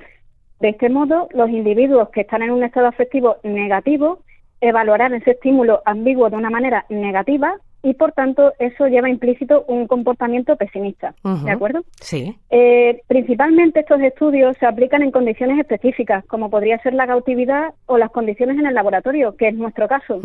[0.60, 4.20] De este modo, los individuos que están en un estado afectivo negativo
[4.60, 9.86] evaluarán ese estímulo ambiguo de una manera negativa y por tanto eso lleva implícito un
[9.86, 11.82] comportamiento pesimista, ¿de acuerdo?
[12.00, 12.34] Sí.
[12.48, 17.98] Eh, principalmente estos estudios se aplican en condiciones específicas, como podría ser la cautividad o
[17.98, 20.18] las condiciones en el laboratorio, que es nuestro caso,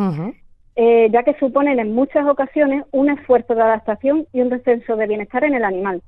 [0.75, 5.07] eh, ya que suponen en muchas ocasiones un esfuerzo de adaptación y un descenso de
[5.07, 6.01] bienestar en el animal.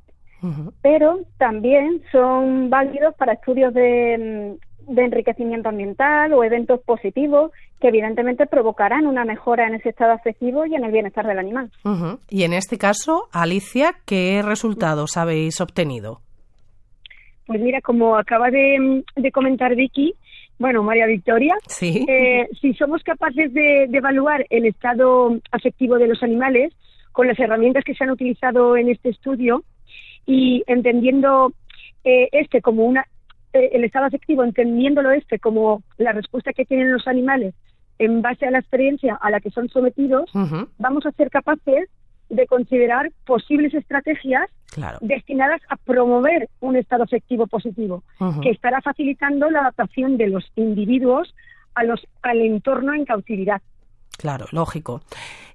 [0.81, 8.45] Pero también son válidos para estudios de, de enriquecimiento ambiental o eventos positivos que evidentemente
[8.45, 11.71] provocarán una mejora en ese estado afectivo y en el bienestar del animal.
[12.29, 16.21] Y en este caso, Alicia, ¿qué resultados habéis obtenido?
[17.47, 20.13] Pues mira, como acaba de, comentar Vicky,
[20.61, 22.05] bueno, María Victoria, ¿Sí?
[22.07, 26.71] Eh, si somos capaces de, evaluar el estado afectivo de los animales
[27.11, 29.63] con las herramientas que se han utilizado en este estudio
[30.25, 31.51] y entendiendo
[32.03, 33.05] eh, este como una
[33.53, 37.55] eh, el estado afectivo, entendiéndolo este como la respuesta que tienen los animales
[37.97, 40.31] en base a la experiencia a la que son sometidos,
[40.77, 41.89] vamos a ser capaces
[42.29, 44.49] de considerar posibles estrategias
[45.01, 48.03] destinadas a promover un estado afectivo positivo,
[48.41, 51.33] que estará facilitando la adaptación de los individuos
[51.75, 53.61] a los, al entorno en cautividad.
[54.17, 55.01] Claro, lógico.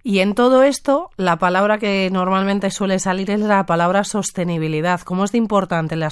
[0.02, 5.00] Y en todo esto, la palabra que normalmente suele salir es la palabra sostenibilidad.
[5.00, 6.08] ¿Cómo es de importante la,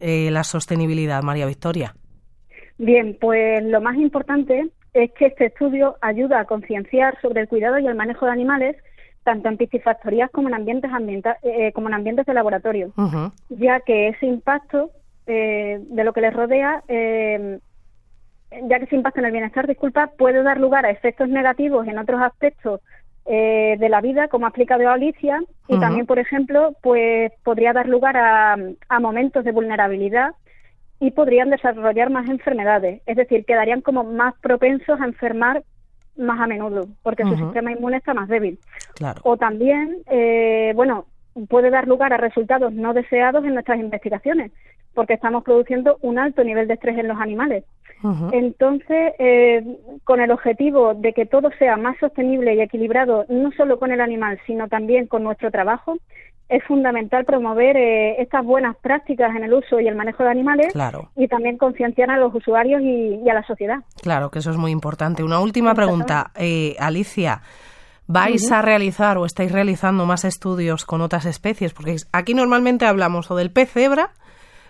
[0.00, 1.94] eh, la sostenibilidad, María Victoria?
[2.78, 7.78] Bien, pues lo más importante es que este estudio ayuda a concienciar sobre el cuidado
[7.78, 8.76] y el manejo de animales
[9.24, 10.90] tanto en piscifactorías como en ambientes
[11.42, 12.92] eh, como en ambientes de laboratorio,
[13.48, 14.90] ya que ese impacto
[15.26, 16.82] eh, de lo que les rodea
[18.50, 21.98] ya que se impacta en el bienestar, disculpa, puede dar lugar a efectos negativos en
[21.98, 22.80] otros aspectos
[23.26, 27.86] eh, de la vida, como ha explicado Alicia, y también, por ejemplo, pues podría dar
[27.86, 28.56] lugar a,
[29.00, 30.30] momentos de vulnerabilidad
[30.98, 35.62] y podrían desarrollar más enfermedades, es decir, quedarían como más propensos a enfermar
[36.18, 38.58] más a menudo, porque su sistema inmune está más débil.
[39.22, 41.06] O también, eh, bueno,
[41.48, 44.52] puede dar lugar a resultados no deseados en nuestras investigaciones,
[44.94, 47.64] porque estamos produciendo un alto nivel de estrés en los animales.
[48.32, 53.80] Entonces, eh, con el objetivo de que todo sea más sostenible y equilibrado, no solo
[53.80, 55.98] con el animal, sino también con nuestro trabajo,
[56.48, 60.74] es fundamental promover eh, estas buenas prácticas en el uso y el manejo de animales
[61.16, 63.78] y también concienciar a los usuarios y, a la sociedad.
[64.02, 65.22] Claro, que eso es muy importante.
[65.22, 67.42] Una última pregunta, eh, Alicia.
[68.10, 71.74] ¿Vais a realizar o estáis realizando más estudios con otras especies?
[71.74, 74.12] Porque aquí normalmente hablamos o del pez cebra,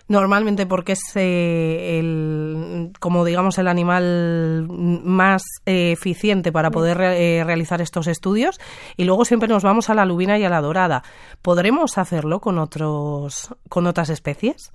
[0.09, 7.43] normalmente porque es eh, el, como digamos el animal más eh, eficiente para poder eh,
[7.45, 8.59] realizar estos estudios
[8.97, 11.03] y luego siempre nos vamos a la lubina y a la dorada.
[11.41, 14.73] ¿Podremos hacerlo con otros con otras especies?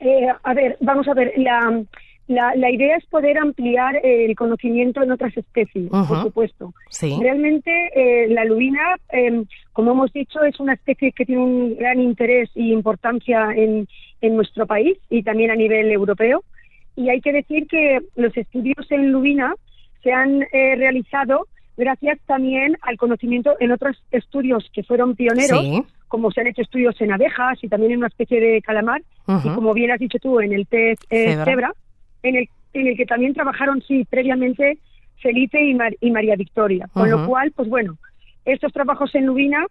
[0.00, 1.82] Eh, a ver, vamos a ver, la,
[2.28, 6.72] la, idea es poder ampliar el conocimiento en otras especies, por supuesto.
[7.20, 12.00] Realmente eh, la lubina, em, como hemos dicho, es una especie que tiene un gran
[12.00, 13.86] interés y importancia en,
[14.20, 16.42] en nuestro país y también a nivel europeo.
[16.96, 19.54] Y hay que decir que los estudios en lubina
[20.02, 21.46] se han eh, realizado
[21.76, 26.98] gracias también al conocimiento en otros estudios que fueron pioneros, como se han hecho estudios
[27.00, 29.02] en abejas y también en una especie de calamar,
[29.44, 31.72] y como bien has dicho tú, en el pez eh, cebra
[32.22, 34.78] en el, en el que también trabajaron, sí, previamente
[35.20, 35.58] Felipe
[36.00, 36.88] y, María Victoria.
[36.92, 37.96] Con lo cual, pues bueno,
[38.44, 39.66] estos trabajos en Lubina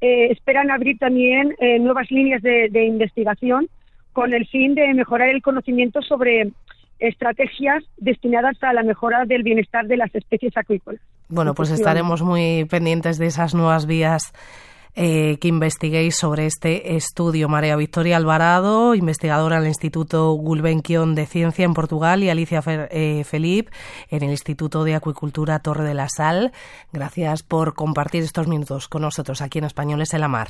[0.00, 3.68] eh, esperan abrir también eh, nuevas líneas de, investigación
[4.12, 6.50] con el fin de mejorar el conocimiento sobre
[6.98, 11.00] estrategias destinadas a la mejora del bienestar de las especies acuícolas.
[11.28, 14.32] Bueno, pues estaremos muy pendientes de esas nuevas vías
[14.94, 17.48] eh, que investiguéis sobre este estudio.
[17.48, 23.68] María Victoria Alvarado, investigadora del Instituto Gulbenkian de Ciencia en Portugal, y Alicia eh, Felip
[24.10, 26.52] en el Instituto de Acuicultura Torre de la Sal.
[26.92, 30.48] Gracias por compartir estos minutos con nosotros aquí en Españoles en la Mar.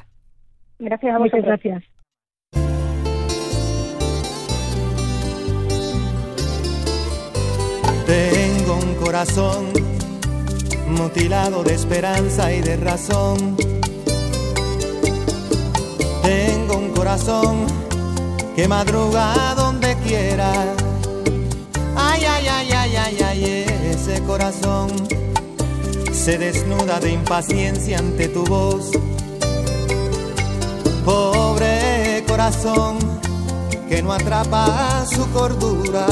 [0.78, 1.84] Gracias a Muchas gracias.
[8.06, 9.66] Tengo un corazón
[10.88, 13.56] mutilado de esperanza y de razón
[16.28, 17.66] tengo un corazón
[18.54, 20.52] que madruga donde quiera.
[21.96, 23.44] Ay, ay, ay, ay, ay, ay,
[23.94, 24.88] ese corazón
[26.12, 28.90] se desnuda de impaciencia ante tu voz.
[31.06, 32.98] Pobre corazón
[33.88, 36.06] que no atrapa su cordura.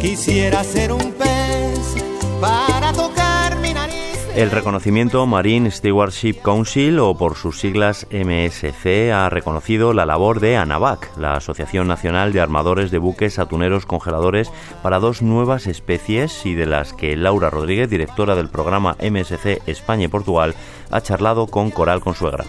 [0.00, 1.78] Quisiera ser un pez
[2.40, 3.27] para tocar
[4.38, 10.56] el reconocimiento Marine Stewardship Council, o por sus siglas MSC, ha reconocido la labor de
[10.56, 16.54] ANAVAC, la Asociación Nacional de Armadores de Buques Atuneros Congeladores, para dos nuevas especies y
[16.54, 20.54] de las que Laura Rodríguez, directora del programa MSC España y Portugal,
[20.92, 22.44] ha charlado con Coral Consuegra.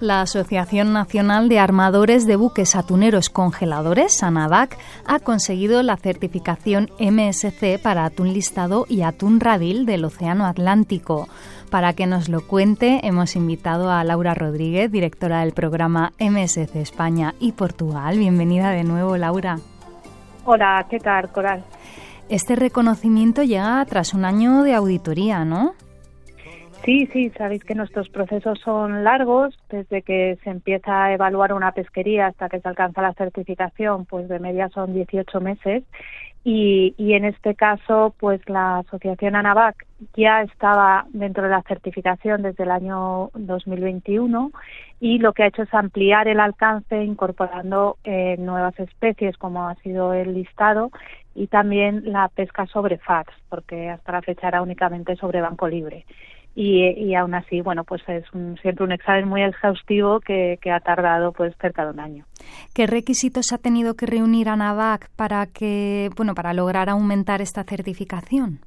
[0.00, 7.82] La Asociación Nacional de Armadores de Buques Atuneros Congeladores, ANAVAC, ha conseguido la certificación MSC
[7.82, 11.28] para atún listado y atún radil del Océano Atlántico.
[11.68, 17.34] Para que nos lo cuente, hemos invitado a Laura Rodríguez, directora del programa MSC España
[17.40, 18.18] y Portugal.
[18.18, 19.58] Bienvenida de nuevo, Laura.
[20.44, 21.64] Hola, ¿qué tal, Coral?
[22.28, 25.74] Este reconocimiento llega tras un año de auditoría, ¿no?
[26.84, 31.72] Sí, sí, sabéis que nuestros procesos son largos, desde que se empieza a evaluar una
[31.72, 35.84] pesquería hasta que se alcanza la certificación, pues de media son 18 meses.
[36.44, 39.84] Y, y en este caso, pues la Asociación ANAVAC
[40.16, 44.52] ya estaba dentro de la certificación desde el año 2021
[45.00, 49.74] y lo que ha hecho es ampliar el alcance incorporando eh, nuevas especies como ha
[49.82, 50.90] sido el listado
[51.34, 56.06] y también la pesca sobre fax, porque hasta la fecha era únicamente sobre banco libre
[56.60, 58.24] y, y aún así, bueno, pues es
[58.60, 62.24] siempre un examen muy exhaustivo que, ha tardado pues cerca de un año.
[62.74, 68.58] ¿Qué requisitos ha tenido que reunir ANAVAC para que, bueno, para lograr aumentar esta certificación?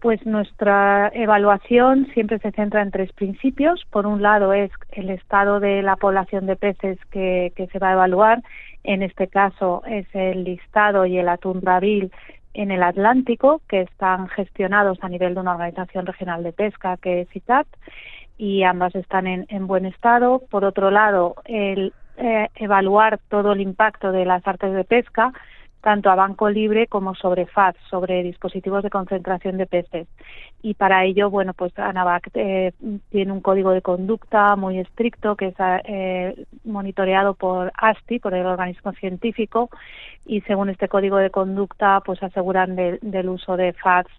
[0.00, 3.82] Pues nuestra evaluación siempre se centra en tres principios.
[3.90, 7.88] Por un lado es el estado de la población de peces que, que se va
[7.88, 8.42] a evaluar.
[8.84, 12.12] En este caso es el listado y el atún rabil
[12.54, 17.22] en el Atlántico, que están gestionados a nivel de una organización regional de pesca que
[17.22, 17.66] es ITAT,
[18.38, 20.42] y ambas están en, en buen estado.
[20.50, 25.32] Por otro lado, el eh, evaluar todo el impacto de las artes de pesca
[25.80, 30.08] tanto a banco libre como sobre FAD, sobre dispositivos de concentración de peces.
[30.62, 32.72] Y para ello, bueno, pues ANAVAC eh,
[33.10, 38.46] tiene un código de conducta muy estricto que es eh, monitoreado por ASTI, por el
[38.46, 39.70] organismo científico,
[40.26, 44.10] y según este código de conducta, pues aseguran del uso de FADs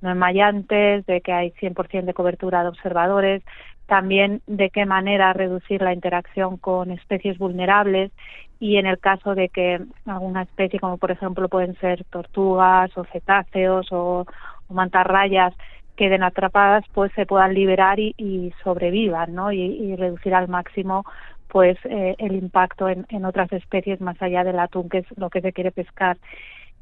[0.00, 3.42] no enmallantes, de que hay 100% de cobertura de observadores,
[3.90, 8.12] también de qué manera reducir la interacción con especies vulnerables
[8.60, 13.02] y en el caso de que alguna especie, como por ejemplo pueden ser tortugas o
[13.06, 14.26] cetáceos o,
[14.68, 15.52] mantarrayas,
[15.96, 19.50] queden atrapadas, pues se puedan liberar y, sobrevivan, ¿no?
[19.50, 21.04] Y, reducir al máximo
[21.48, 25.30] pues eh, el impacto en, en, otras especies más allá del atún, que es lo
[25.30, 26.16] que se quiere pescar.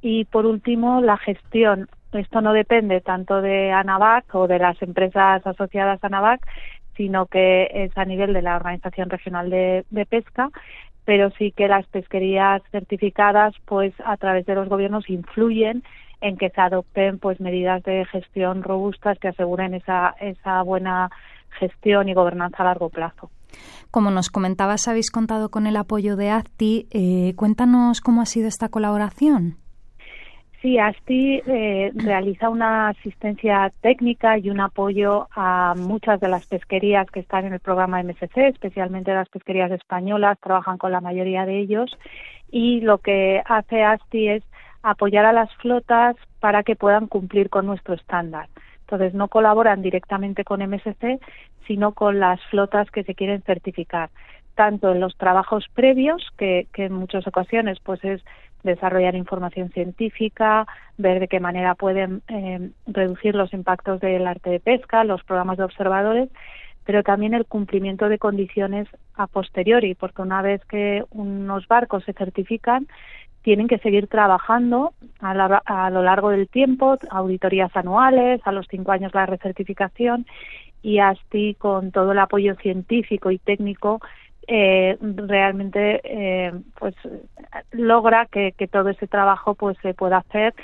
[0.02, 1.88] Y por último, la gestión.
[2.12, 6.40] Esto no depende tanto de ANAVAC o de las empresas asociadas a ANAVAC,
[6.99, 10.51] sino que es a nivel de la Organización Regional de, Pesca,
[11.07, 15.82] pero sí que las pesquerías certificadas, pues a través de los gobiernos influyen
[16.20, 21.09] en que se adopten pues medidas de gestión robustas que aseguren esa, esa buena
[21.61, 23.30] gestión y gobernanza a largo plazo.
[23.92, 26.88] Como nos comentabas, habéis contado con el apoyo de ACTI.
[26.90, 29.57] Eh, cuéntanos cómo ha sido esta colaboración.
[30.61, 37.09] Sí, ASTI eh, realiza una asistencia técnica y un apoyo a muchas de las pesquerías
[37.12, 41.61] que están en el programa MSC, especialmente las pesquerías españolas, trabajan con la mayoría de
[41.61, 41.96] ellos
[42.50, 44.44] y lo que hace ASTI es
[44.82, 48.48] apoyar a las flotas para que puedan cumplir con nuestro estándar.
[48.80, 51.20] Entonces no colaboran directamente con MSC,
[51.68, 54.11] sino con las flotas que se quieren certificar,
[54.56, 58.24] tanto en los trabajos previos, que, que en muchas ocasiones pues es
[58.62, 64.61] desarrollar información científica, ver de qué manera pueden eh, reducir los impactos del arte de
[64.61, 66.28] pesca, los programas de observadores,
[66.84, 72.14] pero también el cumplimiento de condiciones a posteriori, porque una vez que unos barcos se
[72.14, 72.88] certifican,
[73.42, 79.14] tienen que seguir trabajando a, lo largo del tiempo, auditorías anuales, a los cinco años
[79.14, 80.26] la recertificación
[80.82, 84.00] y así con todo el apoyo científico y técnico
[84.51, 86.94] eh, realmente eh, pues
[87.72, 90.55] logra que, todo ese trabajo pues se pueda hacer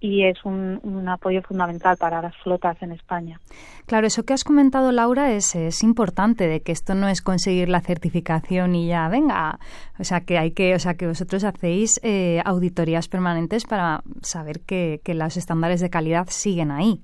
[0.00, 3.40] y es un, apoyo fundamental para las flotas en España.
[3.86, 7.80] Claro, eso que has comentado, Laura, es, importante, de que esto no es conseguir la
[7.80, 9.58] certificación y ya, venga,
[9.98, 14.60] o sea, que hay que, o sea, que vosotros hacéis eh, auditorías permanentes para saber
[14.60, 17.02] que los estándares de calidad siguen ahí.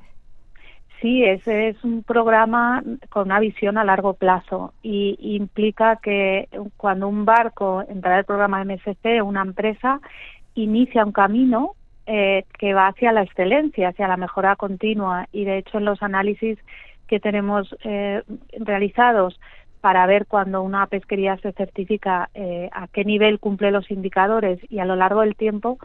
[1.01, 7.09] Sí, ese es un programa con una visión a largo plazo y implica que cuando
[7.09, 10.01] un barco entra el programa MSC, una empresa
[10.55, 11.75] inicia un camino
[12.05, 15.27] eh, que va hacia la excelencia, hacia la mejora continua.
[15.33, 16.59] Y de hecho en los análisis
[17.07, 18.23] que tenemos eh,
[18.59, 19.41] realizados
[19.81, 24.81] para ver cuando una pesquería se certifica eh, a qué nivel cumple los indicadores y
[24.81, 25.79] a lo largo del tiempo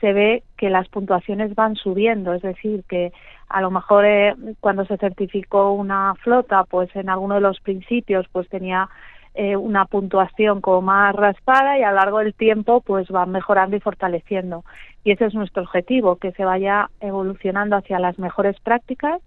[0.00, 3.12] se ve que las puntuaciones van subiendo, es decir, que
[3.48, 8.26] a lo mejor eh, cuando se certificó una flota, pues en alguno de los principios
[8.32, 8.88] pues tenía
[9.34, 13.76] eh, una puntuación como más raspada y a lo largo del tiempo pues van mejorando
[13.76, 14.64] y fortaleciendo.
[15.04, 19.20] Y ese es nuestro objetivo, que se vaya evolucionando hacia las mejores prácticas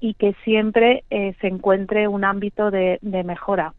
[0.00, 3.72] y que siempre eh, se encuentre un ámbito de mejora.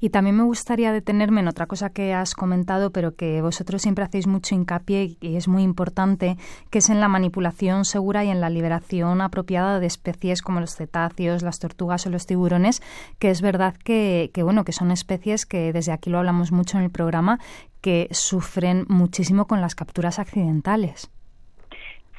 [0.00, 4.04] Y también me gustaría detenerme en otra cosa que has comentado, pero que vosotros siempre
[4.04, 6.36] hacéis mucho hincapié y es muy importante,
[6.70, 10.76] que es en la manipulación segura y en la liberación apropiada de especies como los
[10.76, 12.82] cetáceos, las tortugas o los tiburones,
[13.18, 16.78] que es verdad que, que bueno, que son especies que desde aquí lo hablamos mucho
[16.78, 17.38] en el programa,
[17.80, 21.10] que sufren muchísimo con las capturas accidentales.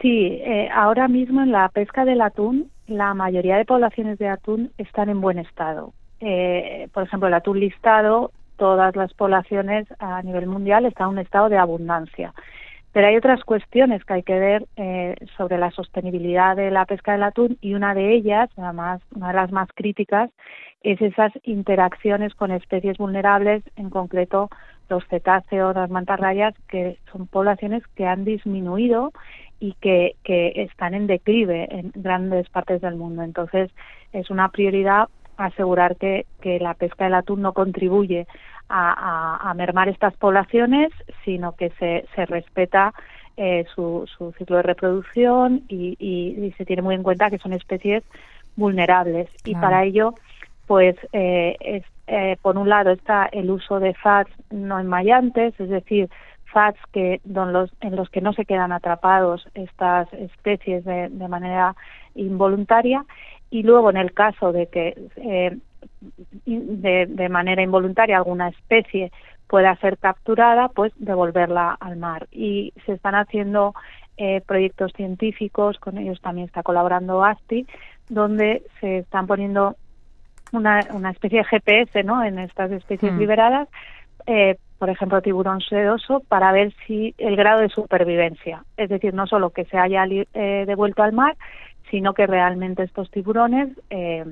[0.02, 4.72] Sí, eh, ahora mismo en la pesca del atún, la mayoría de poblaciones de atún
[4.78, 10.47] están en buen estado eh, por ejemplo, el atún listado, todas las poblaciones a nivel
[10.47, 12.34] mundial están en un estado de abundancia.
[12.91, 17.11] Pero hay otras cuestiones que hay que ver eh, sobre la sostenibilidad de la pesca
[17.11, 20.32] del atún y una de ellas, además una de las más críticas,
[20.82, 24.49] es esas interacciones con especies vulnerables, en concreto
[24.89, 29.11] los cetáceos, las mantarrayas, que son poblaciones que han disminuido
[29.59, 33.24] y que, que están en declive en grandes partes del mundo.
[33.24, 33.70] Entonces,
[34.13, 38.27] es una prioridad asegurar que, que la pesca del atún no contribuye
[38.69, 40.91] a, a, mermar estas poblaciones,
[41.23, 42.93] sino que se, se respeta
[43.38, 47.53] eh, su, su, ciclo de reproducción y, y, se tiene muy en cuenta que son
[47.53, 48.03] especies
[48.55, 49.29] vulnerables.
[49.45, 50.15] Y para ello,
[50.65, 55.69] pues, eh, es, eh, por un lado está el uso de FATs no enmayantes, es
[55.69, 56.09] decir,
[56.45, 61.27] FATs que, don los, en los que no se quedan atrapados estas especies de, de
[61.27, 61.75] manera
[62.15, 63.05] involuntaria
[63.50, 65.58] y luego en el caso de que eh,
[66.45, 69.12] de, manera involuntaria alguna especie
[69.48, 72.28] pueda ser capturada, pues devolverla al mar.
[72.32, 73.74] Y se están haciendo
[74.18, 77.66] eh, proyectos científicos, con ellos también está colaborando ASTI,
[78.10, 79.76] donde se están poniendo
[80.52, 82.24] una, una especie de GPS ¿no?
[82.24, 83.20] en estas especies hmm.
[83.20, 83.70] liberadas,
[84.26, 89.26] eh, por ejemplo, tiburón sedoso, para ver si el grado de supervivencia, es decir, no
[89.26, 91.36] solo que se haya devuelto al mar,
[91.89, 94.25] sino que realmente estos tiburones eh,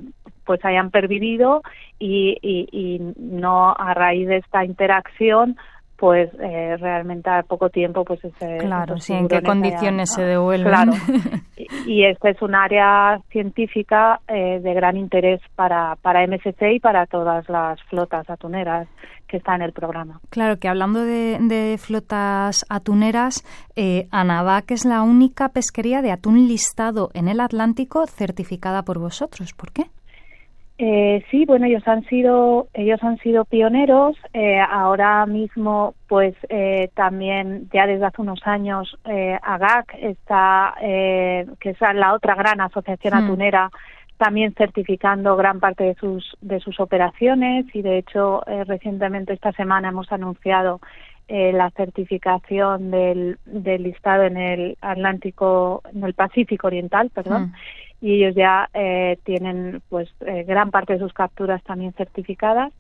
[0.46, 1.62] pues hayan pervivido
[2.00, 5.58] y, y, no a raíz de esta interacción
[5.98, 10.68] pues eh, realmente a poco tiempo pues ese, claro sí en qué condiciones se devuelven
[10.68, 10.92] claro
[11.86, 17.06] y, esta es un área científica eh, de gran interés para para MSC y para
[17.06, 18.88] todas las flotas atuneras
[19.28, 20.22] que está en el programa.
[20.30, 23.44] Claro que hablando de, flotas atuneras,
[23.76, 29.54] eh, Anavac es la única pesquería de atún listado en el Atlántico certificada por vosotros.
[29.54, 29.86] ¿Por qué?
[30.78, 34.18] Eh, sí, bueno, ellos han sido ellos han sido pioneros.
[34.34, 41.70] Eh, ahora mismo, pues eh, también ya desde hace unos años, eh, AGAC está, que
[41.70, 43.24] es la otra gran asociación hmm.
[43.24, 43.72] atunera,
[44.18, 49.52] también certificando gran parte de sus, de sus operaciones y de hecho eh, recientemente esta
[49.52, 50.80] semana hemos anunciado
[51.28, 57.54] eh, la certificación del, del, listado en el Atlántico, en el Pacífico Oriental, perdón, mm.
[58.02, 62.74] Y ellos ya eh, tienen pues eh, gran parte de sus capturas también certificadas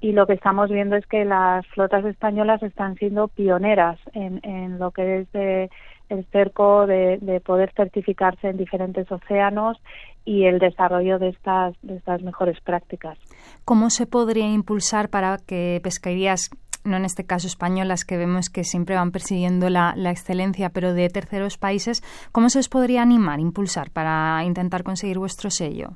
[0.00, 4.78] y lo que estamos viendo es que las flotas españolas están siendo pioneras en, en
[4.78, 5.70] lo que es de,
[6.08, 9.76] el cerco de, de, poder certificarse en diferentes océanos
[10.24, 13.18] y el desarrollo de estas, de estas mejores prácticas.
[13.64, 16.50] ¿Cómo se podría impulsar para que pesquerías
[16.84, 21.08] no en este caso españolas, que vemos que siempre van persiguiendo la, excelencia, pero de
[21.08, 22.02] terceros países,
[22.32, 25.90] ¿cómo se os podría animar, impulsar para intentar conseguir vuestro sello?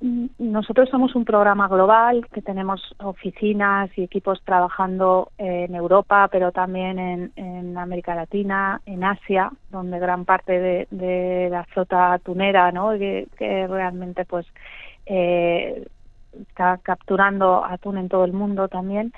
[0.00, 6.52] Mm, nosotros somos un programa global que tenemos oficinas y equipos trabajando en Europa, pero
[6.52, 12.90] también en, América Latina, en Asia, donde gran parte de, la flota tunera, ¿no?
[12.90, 14.46] que, realmente pues
[15.06, 15.86] eh,
[16.40, 19.12] está capturando atún en todo el mundo también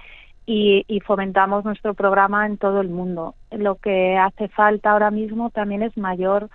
[0.47, 3.35] y, y, fomentamos nuestro programa en todo el mundo.
[3.51, 6.49] Lo que hace falta ahora mismo también es mayor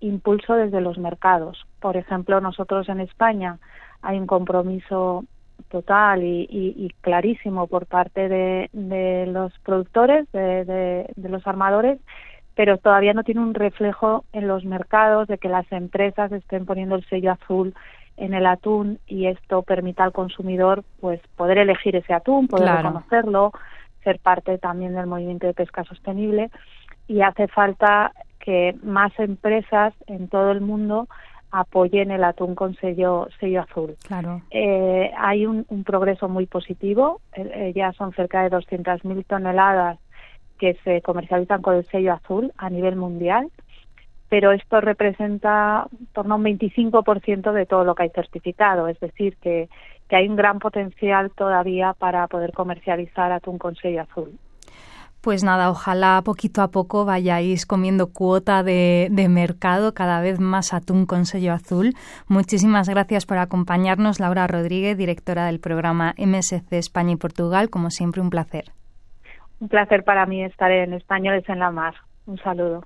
[0.00, 1.66] impulso desde los mercados.
[1.80, 3.58] Por ejemplo, nosotros en España
[4.02, 5.24] hay un compromiso
[5.68, 11.98] total y, y, clarísimo por parte de, los productores, de, los armadores,
[12.54, 16.94] pero todavía no tiene un reflejo en los mercados de que las empresas estén poniendo
[16.96, 17.74] el sello azul
[18.16, 23.52] en el atún y esto permita al consumidor pues poder elegir ese atún, poder reconocerlo,
[24.02, 26.50] ser parte también del movimiento de pesca sostenible
[27.08, 31.08] y hace falta que más empresas en todo el mundo
[31.50, 33.96] apoyen el atún con sello sello azul.
[34.06, 34.42] Claro.
[34.50, 39.98] Eh, hay un, un, progreso muy positivo, eh, eh ya son cerca de 200.000 toneladas
[40.58, 43.50] que se comercializan con el sello azul a nivel mundial
[44.28, 48.98] pero esto representa en torno a un 25% de todo lo que hay certificado, es
[49.00, 49.68] decir, que,
[50.08, 54.38] que hay un gran potencial todavía para poder comercializar atún con sello azul.
[55.20, 60.74] Pues nada, ojalá poquito a poco vayáis comiendo cuota de, de, mercado, cada vez más
[60.74, 61.94] atún con sello azul.
[62.28, 67.70] Muchísimas gracias por acompañarnos, Laura Rodríguez, directora del programa MSC España y Portugal.
[67.70, 68.64] Como siempre, un placer.
[69.60, 71.94] Un placer para mí estar en Españoles en la Mar.
[72.26, 72.84] Un saludo.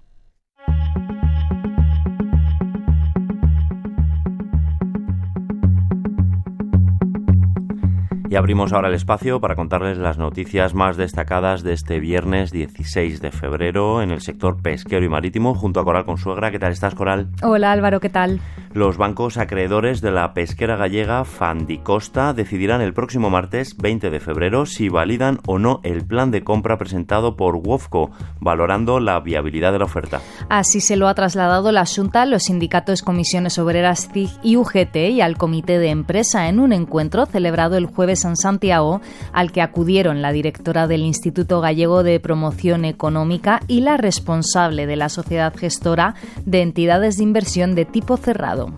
[8.31, 13.23] Y abrimos ahora el espacio para contarles las noticias más destacadas de este viernes 16
[13.23, 16.51] de febrero en el sector pesquero y marítimo junto a Coral Consuegra.
[16.51, 17.31] ¿Qué tal estás, Coral?
[17.43, 18.41] Hola, Álvaro, ¿qué tal?
[18.75, 24.67] Los bancos acreedores de la pesquera gallega Fandicosta decidirán el próximo martes 20 de febrero
[24.67, 28.11] si validan o no el plan de compra presentado por WOFCO,
[28.41, 30.21] valorando la viabilidad de la oferta.
[30.51, 34.97] Así se lo ha trasladado la Junta a los sindicatos Comisiones Obreras CIG y UGT
[35.13, 39.01] y al Comité de Empresa en un encuentro celebrado el jueves en Santiago,
[39.33, 44.97] al que acudieron la directora del Instituto Gallego de Promoción Económica y la responsable de
[44.97, 46.15] la sociedad gestora
[46.45, 48.73] de entidades de inversión de tipo cerrado.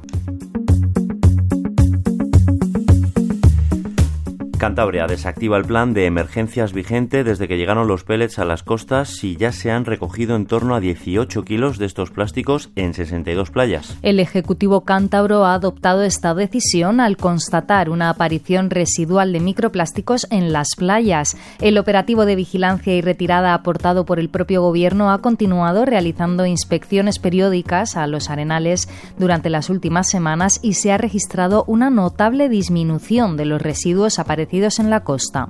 [4.61, 9.25] Cantabria desactiva el plan de emergencias vigente desde que llegaron los pellets a las costas
[9.25, 13.51] y ya se han recogido en torno a 18 kilos de estos plásticos en 62
[13.51, 13.97] playas.
[14.03, 20.53] El Ejecutivo cántabro ha adoptado esta decisión al constatar una aparición residual de microplásticos en
[20.53, 21.39] las playas.
[21.63, 27.19] El operativo de vigilancia y retirada aportado por el propio Gobierno ha continuado realizando inspecciones
[27.19, 33.39] periódicas a los arenales durante las últimas semanas y se ha registrado una notable disminución
[33.39, 34.50] de los residuos aparecidos
[34.81, 35.49] en la costa.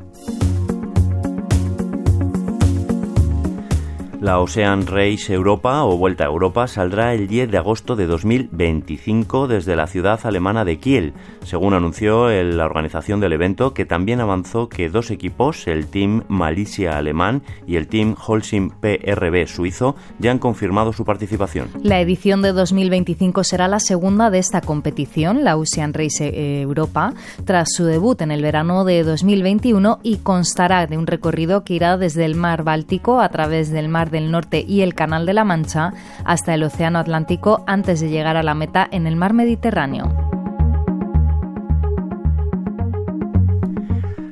[4.31, 9.49] La Ocean Race Europa o Vuelta a Europa saldrá el 10 de agosto de 2025
[9.49, 14.69] desde la ciudad alemana de Kiel, según anunció la organización del evento, que también avanzó
[14.69, 20.39] que dos equipos, el Team Malicia alemán y el Team Holcim PRB suizo, ya han
[20.39, 21.69] confirmado su participación.
[21.83, 27.15] La edición de 2025 será la segunda de esta competición, la Ocean Race Europa,
[27.45, 31.97] tras su debut en el verano de 2021 y constará de un recorrido que irá
[31.97, 35.93] desde el mar Báltico a través del mar Norte y el Canal de la Mancha
[36.25, 40.40] hasta el Océano Atlántico antes de llegar a la meta en el mar Mediterráneo.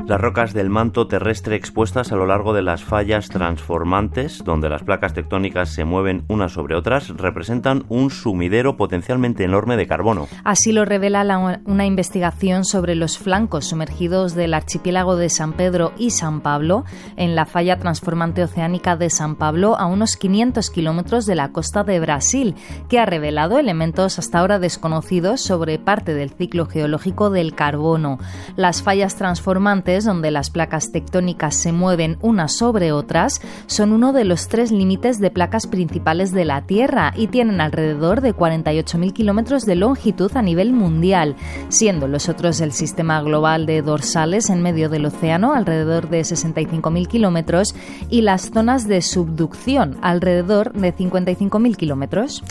[0.08, 4.82] Las rocas del manto terrestre expuestas a lo largo de las fallas transformantes, donde las
[4.82, 10.26] placas tectónicas se mueven unas sobre otras, representan un sumidero potencialmente enorme de carbono.
[10.44, 16.12] Así lo revela una investigación sobre los flancos sumergidos del archipiélago de San Pedro y
[16.12, 16.86] San Pablo,
[17.16, 21.84] en la falla transformante oceánica de San Pablo, a unos 500 kilómetros de la costa
[21.84, 22.54] de Brasil,
[22.88, 28.18] que ha revelado elementos hasta ahora desconocidos sobre parte del ciclo geológico del carbono.
[28.56, 34.24] Las fallas transformantes donde las placas tectónicas se mueven unas sobre otras, son uno de
[34.24, 39.64] los tres límites de placas principales de la Tierra y tienen alrededor de 48.000 kilómetros
[39.64, 41.36] de longitud a nivel mundial,
[41.68, 47.06] siendo los otros el sistema global de dorsales en medio del océano, alrededor de 65.000
[47.06, 47.74] kilómetros,
[48.10, 52.42] y las zonas de subducción, alrededor de 55.000 kilómetros.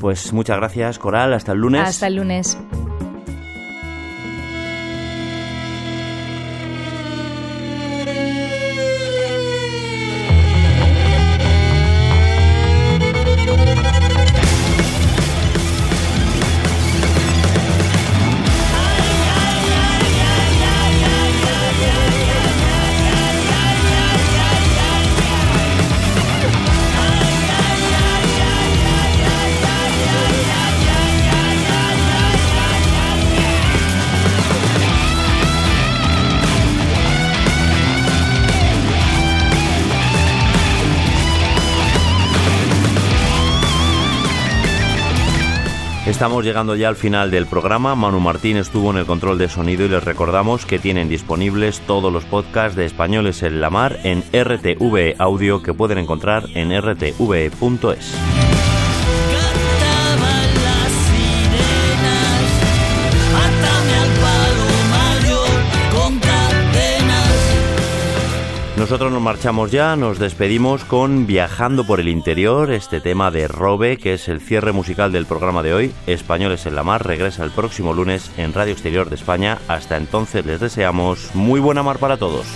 [0.00, 1.32] Pues muchas gracias, Coral.
[1.32, 1.82] Hasta el lunes.
[1.82, 2.56] Hasta el lunes.
[46.18, 47.94] Estamos llegando ya al final del programa.
[47.94, 52.12] Manu Martín estuvo en el control de sonido y les recordamos que tienen disponibles todos
[52.12, 58.47] los podcasts de Españoles en la Mar en RTV Audio que pueden encontrar en rtv.es.
[68.78, 73.96] Nosotros nos marchamos ya, nos despedimos con Viajando por el Interior, este tema de Robe,
[73.96, 75.92] que es el cierre musical del programa de hoy.
[76.06, 79.58] Españoles en la Mar regresa el próximo lunes en Radio Exterior de España.
[79.66, 82.46] Hasta entonces les deseamos muy buena mar para todos.